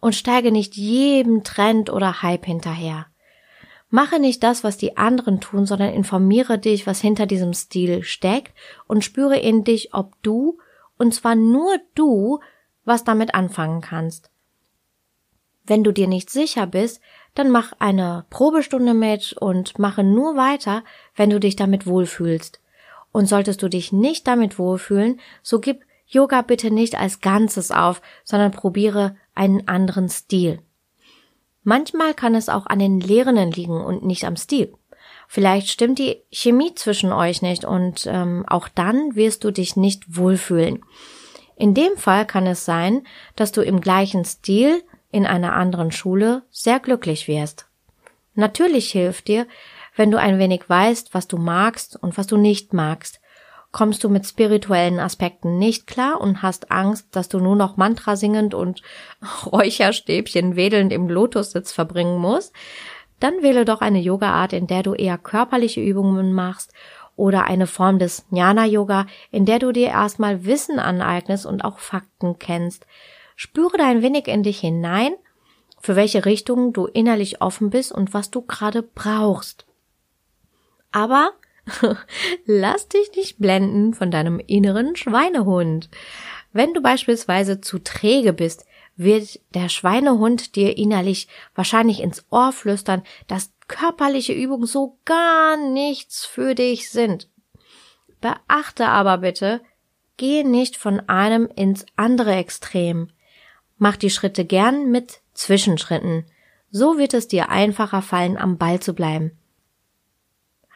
und 0.00 0.14
steige 0.14 0.52
nicht 0.52 0.76
jedem 0.76 1.44
Trend 1.44 1.90
oder 1.90 2.22
Hype 2.22 2.46
hinterher. 2.46 3.06
Mache 3.90 4.18
nicht 4.20 4.42
das, 4.42 4.64
was 4.64 4.76
die 4.76 4.96
anderen 4.96 5.40
tun, 5.40 5.64
sondern 5.64 5.94
informiere 5.94 6.58
dich, 6.58 6.86
was 6.86 7.00
hinter 7.00 7.26
diesem 7.26 7.54
Stil 7.54 8.02
steckt 8.02 8.52
und 8.86 9.02
spüre 9.02 9.38
in 9.38 9.64
dich, 9.64 9.94
ob 9.94 10.22
du, 10.22 10.58
und 10.98 11.14
zwar 11.14 11.34
nur 11.34 11.78
du, 11.94 12.40
was 12.84 13.04
damit 13.04 13.34
anfangen 13.34 13.80
kannst. 13.80 14.30
Wenn 15.64 15.84
du 15.84 15.92
dir 15.92 16.06
nicht 16.06 16.30
sicher 16.30 16.66
bist, 16.66 17.00
dann 17.34 17.50
mach 17.50 17.72
eine 17.78 18.24
Probestunde 18.30 18.94
mit 18.94 19.34
und 19.34 19.78
mache 19.78 20.02
nur 20.02 20.36
weiter, 20.36 20.82
wenn 21.14 21.30
du 21.30 21.40
dich 21.40 21.56
damit 21.56 21.86
wohlfühlst. 21.86 22.60
Und 23.12 23.26
solltest 23.26 23.62
du 23.62 23.68
dich 23.68 23.92
nicht 23.92 24.26
damit 24.26 24.58
wohlfühlen, 24.58 25.20
so 25.42 25.60
gib 25.60 25.84
Yoga 26.08 26.42
bitte 26.42 26.70
nicht 26.70 26.98
als 26.98 27.20
Ganzes 27.20 27.70
auf, 27.70 28.00
sondern 28.24 28.50
probiere 28.50 29.16
einen 29.34 29.68
anderen 29.68 30.08
Stil. 30.08 30.60
Manchmal 31.62 32.14
kann 32.14 32.34
es 32.34 32.48
auch 32.48 32.66
an 32.66 32.78
den 32.78 32.98
Lehrenden 32.98 33.50
liegen 33.50 33.80
und 33.80 34.04
nicht 34.04 34.24
am 34.24 34.36
Stil. 34.36 34.72
Vielleicht 35.28 35.68
stimmt 35.68 35.98
die 35.98 36.22
Chemie 36.30 36.74
zwischen 36.74 37.12
euch 37.12 37.42
nicht 37.42 37.66
und 37.66 38.06
ähm, 38.06 38.44
auch 38.48 38.68
dann 38.68 39.14
wirst 39.14 39.44
du 39.44 39.50
dich 39.50 39.76
nicht 39.76 40.16
wohlfühlen. 40.16 40.82
In 41.56 41.74
dem 41.74 41.96
Fall 41.96 42.24
kann 42.24 42.46
es 42.46 42.64
sein, 42.64 43.06
dass 43.36 43.52
du 43.52 43.60
im 43.60 43.82
gleichen 43.82 44.24
Stil 44.24 44.82
in 45.10 45.26
einer 45.26 45.52
anderen 45.52 45.92
Schule 45.92 46.42
sehr 46.50 46.80
glücklich 46.80 47.28
wirst. 47.28 47.66
Natürlich 48.34 48.90
hilft 48.90 49.28
dir, 49.28 49.46
wenn 49.94 50.10
du 50.10 50.18
ein 50.18 50.38
wenig 50.38 50.68
weißt, 50.68 51.12
was 51.12 51.28
du 51.28 51.36
magst 51.36 52.02
und 52.02 52.16
was 52.16 52.26
du 52.26 52.38
nicht 52.38 52.72
magst, 52.72 53.20
kommst 53.70 54.02
du 54.02 54.08
mit 54.08 54.26
spirituellen 54.26 54.98
Aspekten 54.98 55.58
nicht 55.58 55.86
klar 55.86 56.20
und 56.20 56.42
hast 56.42 56.70
Angst, 56.70 57.08
dass 57.12 57.28
du 57.28 57.38
nur 57.38 57.56
noch 57.56 57.76
Mantra 57.76 58.16
singend 58.16 58.54
und 58.54 58.82
Räucherstäbchen 59.46 60.56
wedelnd 60.56 60.92
im 60.92 61.08
Lotussitz 61.08 61.72
verbringen 61.72 62.18
musst, 62.18 62.54
dann 63.20 63.42
wähle 63.42 63.64
doch 63.64 63.80
eine 63.80 64.00
Yoga-Art, 64.00 64.52
in 64.52 64.66
der 64.66 64.82
du 64.82 64.94
eher 64.94 65.18
körperliche 65.18 65.80
Übungen 65.80 66.32
machst 66.32 66.72
oder 67.16 67.44
eine 67.44 67.66
Form 67.66 67.98
des 67.98 68.24
Jnana-Yoga, 68.30 69.06
in 69.32 69.44
der 69.44 69.58
du 69.58 69.72
dir 69.72 69.88
erstmal 69.88 70.44
Wissen 70.44 70.78
aneignest 70.78 71.46
und 71.46 71.64
auch 71.64 71.80
Fakten 71.80 72.38
kennst. 72.38 72.86
Spüre 73.34 73.76
da 73.76 73.86
ein 73.86 74.02
wenig 74.02 74.28
in 74.28 74.44
dich 74.44 74.60
hinein, 74.60 75.12
für 75.80 75.96
welche 75.96 76.24
Richtung 76.24 76.72
du 76.72 76.86
innerlich 76.86 77.42
offen 77.42 77.70
bist 77.70 77.92
und 77.92 78.14
was 78.14 78.30
du 78.30 78.42
gerade 78.42 78.82
brauchst. 78.82 79.66
Aber 80.92 81.32
Lass 82.46 82.88
dich 82.88 83.12
nicht 83.16 83.38
blenden 83.38 83.94
von 83.94 84.10
deinem 84.10 84.40
inneren 84.40 84.96
Schweinehund. 84.96 85.88
Wenn 86.52 86.74
du 86.74 86.80
beispielsweise 86.80 87.60
zu 87.60 87.78
träge 87.78 88.32
bist, 88.32 88.64
wird 88.96 89.40
der 89.54 89.68
Schweinehund 89.68 90.56
dir 90.56 90.76
innerlich 90.76 91.28
wahrscheinlich 91.54 92.00
ins 92.00 92.24
Ohr 92.30 92.52
flüstern, 92.52 93.02
dass 93.26 93.52
körperliche 93.68 94.32
Übungen 94.32 94.66
so 94.66 94.98
gar 95.04 95.56
nichts 95.56 96.24
für 96.24 96.54
dich 96.54 96.90
sind. 96.90 97.28
Beachte 98.20 98.88
aber 98.88 99.18
bitte, 99.18 99.60
gehe 100.16 100.48
nicht 100.48 100.76
von 100.76 101.00
einem 101.08 101.48
ins 101.54 101.86
andere 101.96 102.34
Extrem. 102.34 103.10
Mach 103.76 103.96
die 103.96 104.10
Schritte 104.10 104.44
gern 104.44 104.90
mit 104.90 105.20
Zwischenschritten. 105.34 106.24
So 106.70 106.98
wird 106.98 107.14
es 107.14 107.28
dir 107.28 107.50
einfacher 107.50 108.02
fallen, 108.02 108.36
am 108.36 108.58
Ball 108.58 108.80
zu 108.80 108.94
bleiben. 108.94 109.38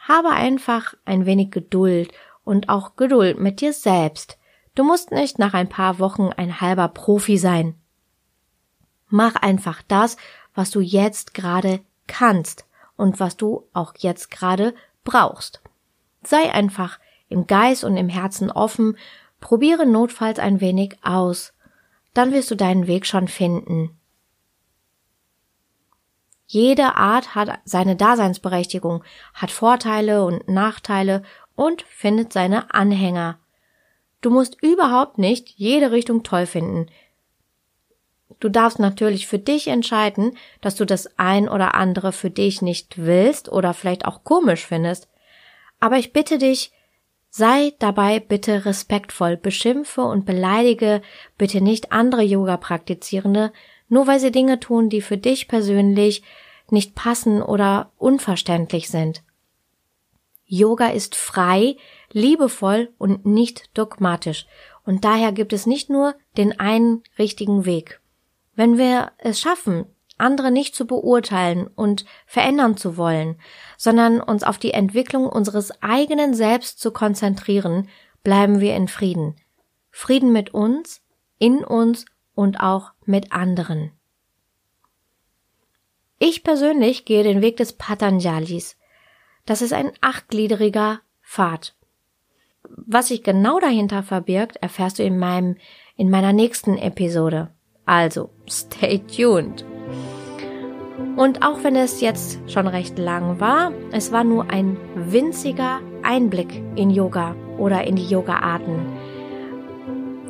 Habe 0.07 0.29
einfach 0.31 0.95
ein 1.05 1.25
wenig 1.25 1.51
Geduld 1.51 2.11
und 2.43 2.67
auch 2.67 2.97
Geduld 2.97 3.39
mit 3.39 3.61
dir 3.61 3.71
selbst. 3.71 4.37
Du 4.75 4.83
musst 4.83 5.11
nicht 5.11 5.39
nach 5.39 5.53
ein 5.53 5.69
paar 5.69 5.99
Wochen 5.99 6.29
ein 6.35 6.59
halber 6.59 6.89
Profi 6.89 7.37
sein. 7.37 7.75
Mach 9.07 9.35
einfach 9.35 9.81
das, 9.87 10.17
was 10.53 10.71
du 10.71 10.81
jetzt 10.81 11.33
gerade 11.33 11.79
kannst 12.07 12.65
und 12.97 13.19
was 13.21 13.37
du 13.37 13.67
auch 13.71 13.93
jetzt 13.97 14.29
gerade 14.29 14.73
brauchst. 15.05 15.61
Sei 16.23 16.51
einfach 16.51 16.99
im 17.29 17.47
Geist 17.47 17.83
und 17.83 17.95
im 17.95 18.09
Herzen 18.09 18.51
offen, 18.51 18.97
probiere 19.39 19.85
notfalls 19.85 20.37
ein 20.37 20.59
wenig 20.59 20.97
aus. 21.03 21.53
Dann 22.13 22.33
wirst 22.33 22.51
du 22.51 22.55
deinen 22.55 22.87
Weg 22.87 23.05
schon 23.05 23.27
finden. 23.27 23.97
Jede 26.53 26.97
Art 26.97 27.33
hat 27.33 27.61
seine 27.65 27.95
Daseinsberechtigung, 27.95 29.03
hat 29.33 29.49
Vorteile 29.49 30.23
und 30.23 30.47
Nachteile 30.47 31.23
und 31.55 31.81
findet 31.81 32.31
seine 32.31 32.71
Anhänger. 32.71 33.39
Du 34.21 34.29
musst 34.29 34.61
überhaupt 34.61 35.17
nicht 35.17 35.49
jede 35.49 35.91
Richtung 35.91 36.21
toll 36.21 36.45
finden. 36.45 36.91
Du 38.39 38.49
darfst 38.49 38.77
natürlich 38.77 39.25
für 39.25 39.39
dich 39.39 39.67
entscheiden, 39.67 40.37
dass 40.61 40.75
du 40.75 40.85
das 40.85 41.17
ein 41.17 41.49
oder 41.49 41.73
andere 41.73 42.11
für 42.11 42.29
dich 42.29 42.61
nicht 42.61 43.03
willst 43.03 43.51
oder 43.51 43.73
vielleicht 43.73 44.05
auch 44.05 44.23
komisch 44.23 44.67
findest. 44.67 45.07
Aber 45.79 45.97
ich 45.97 46.13
bitte 46.13 46.37
dich, 46.37 46.71
sei 47.31 47.73
dabei 47.79 48.19
bitte 48.19 48.65
respektvoll, 48.65 49.37
beschimpfe 49.37 50.03
und 50.03 50.27
beleidige 50.27 51.01
bitte 51.35 51.61
nicht 51.61 51.91
andere 51.91 52.21
Yoga-Praktizierende, 52.21 53.51
nur 53.89 54.05
weil 54.05 54.19
sie 54.19 54.31
Dinge 54.31 54.59
tun, 54.59 54.89
die 54.89 55.01
für 55.01 55.17
dich 55.17 55.47
persönlich 55.47 56.21
nicht 56.71 56.95
passen 56.95 57.41
oder 57.41 57.91
unverständlich 57.97 58.89
sind. 58.89 59.23
Yoga 60.45 60.87
ist 60.89 61.15
frei, 61.15 61.77
liebevoll 62.11 62.93
und 62.97 63.25
nicht 63.25 63.69
dogmatisch, 63.77 64.45
und 64.85 65.05
daher 65.05 65.31
gibt 65.31 65.53
es 65.53 65.65
nicht 65.65 65.89
nur 65.89 66.15
den 66.37 66.59
einen 66.59 67.03
richtigen 67.17 67.65
Weg. 67.65 68.01
Wenn 68.55 68.77
wir 68.77 69.11
es 69.17 69.39
schaffen, 69.39 69.85
andere 70.17 70.51
nicht 70.51 70.75
zu 70.75 70.85
beurteilen 70.85 71.67
und 71.67 72.05
verändern 72.25 72.77
zu 72.77 72.97
wollen, 72.97 73.39
sondern 73.77 74.21
uns 74.21 74.43
auf 74.43 74.57
die 74.57 74.71
Entwicklung 74.71 75.27
unseres 75.27 75.81
eigenen 75.81 76.33
Selbst 76.33 76.79
zu 76.79 76.91
konzentrieren, 76.91 77.89
bleiben 78.23 78.59
wir 78.59 78.75
in 78.75 78.87
Frieden. 78.87 79.35
Frieden 79.89 80.31
mit 80.31 80.53
uns, 80.53 81.01
in 81.39 81.63
uns 81.63 82.05
und 82.35 82.59
auch 82.59 82.91
mit 83.05 83.31
anderen. 83.31 83.91
Ich 86.25 86.41
persönlich 86.41 87.03
gehe 87.03 87.21
den 87.21 87.41
Weg 87.41 87.57
des 87.57 87.73
Patanjalis. 87.73 88.77
Das 89.45 89.61
ist 89.61 89.73
ein 89.73 89.91
achtgliedriger 89.99 91.01
Pfad. 91.21 91.75
Was 92.63 93.09
sich 93.09 93.23
genau 93.23 93.59
dahinter 93.59 94.03
verbirgt, 94.03 94.55
erfährst 94.55 94.99
du 94.99 95.03
in 95.03 95.19
meinem, 95.19 95.57
in 95.97 96.09
meiner 96.09 96.31
nächsten 96.31 96.77
Episode. 96.77 97.49
Also, 97.85 98.29
stay 98.49 98.99
tuned. 98.99 99.65
Und 101.17 101.45
auch 101.45 101.61
wenn 101.65 101.75
es 101.75 101.99
jetzt 101.99 102.39
schon 102.47 102.67
recht 102.67 102.97
lang 102.97 103.41
war, 103.41 103.73
es 103.91 104.13
war 104.13 104.23
nur 104.23 104.49
ein 104.49 104.77
winziger 104.95 105.81
Einblick 106.03 106.63
in 106.77 106.89
Yoga 106.89 107.35
oder 107.57 107.83
in 107.83 107.97
die 107.97 108.07
Yoga-Arten. 108.07 108.79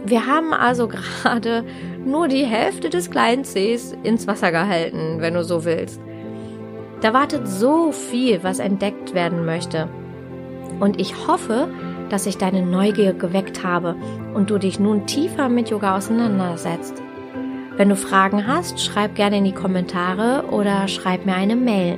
Wir 0.05 0.25
haben 0.25 0.53
also 0.53 0.87
gerade 1.23 1.63
nur 2.05 2.27
die 2.27 2.45
Hälfte 2.45 2.89
des 2.89 3.09
kleinen 3.09 3.43
Sees 3.43 3.95
ins 4.03 4.27
Wasser 4.27 4.51
gehalten, 4.51 5.17
wenn 5.19 5.33
du 5.33 5.43
so 5.43 5.65
willst. 5.65 5.99
Da 7.01 7.13
wartet 7.13 7.47
so 7.47 7.91
viel, 7.91 8.43
was 8.43 8.59
entdeckt 8.59 9.13
werden 9.13 9.45
möchte. 9.45 9.89
Und 10.79 10.99
ich 10.99 11.27
hoffe, 11.27 11.67
dass 12.09 12.25
ich 12.25 12.37
deine 12.37 12.61
Neugier 12.61 13.13
geweckt 13.13 13.63
habe 13.63 13.95
und 14.33 14.49
du 14.49 14.57
dich 14.57 14.79
nun 14.79 15.05
tiefer 15.05 15.49
mit 15.49 15.69
Yoga 15.69 15.97
auseinandersetzt. 15.97 17.01
Wenn 17.75 17.89
du 17.89 17.95
Fragen 17.95 18.47
hast, 18.47 18.79
schreib 18.79 19.15
gerne 19.15 19.37
in 19.39 19.45
die 19.45 19.51
Kommentare 19.51 20.45
oder 20.51 20.87
schreib 20.87 21.25
mir 21.25 21.35
eine 21.35 21.55
Mail. 21.55 21.97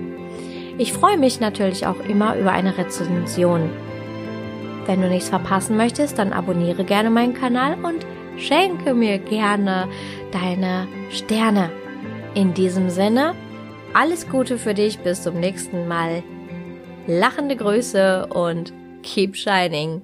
Ich 0.78 0.94
freue 0.94 1.18
mich 1.18 1.39
natürlich 1.39 1.86
auch 1.86 2.00
immer 2.08 2.38
über 2.38 2.52
eine 2.52 2.78
Rezension. 2.78 3.70
Wenn 4.86 5.02
du 5.02 5.10
nichts 5.10 5.30
verpassen 5.30 5.78
möchtest, 5.78 6.18
dann 6.18 6.32
abonniere 6.32 6.84
gerne 6.84 7.10
meinen 7.10 7.34
Kanal 7.34 7.76
und 7.82 8.06
schenke 8.38 8.93
mir 8.93 9.17
gerne 9.19 9.88
deine 10.32 10.88
Sterne. 11.10 11.69
In 12.34 12.54
diesem 12.54 12.89
Sinne, 12.89 13.34
alles 13.93 14.30
Gute 14.30 14.58
für 14.58 14.74
dich, 14.74 15.00
bis 15.00 15.24
zum 15.24 15.39
nächsten 15.39 15.88
Mal. 15.88 16.24
Lachende 17.08 17.56
Grüße 17.56 18.28
und 18.28 18.74
keep 19.04 19.36
shining. 19.36 20.02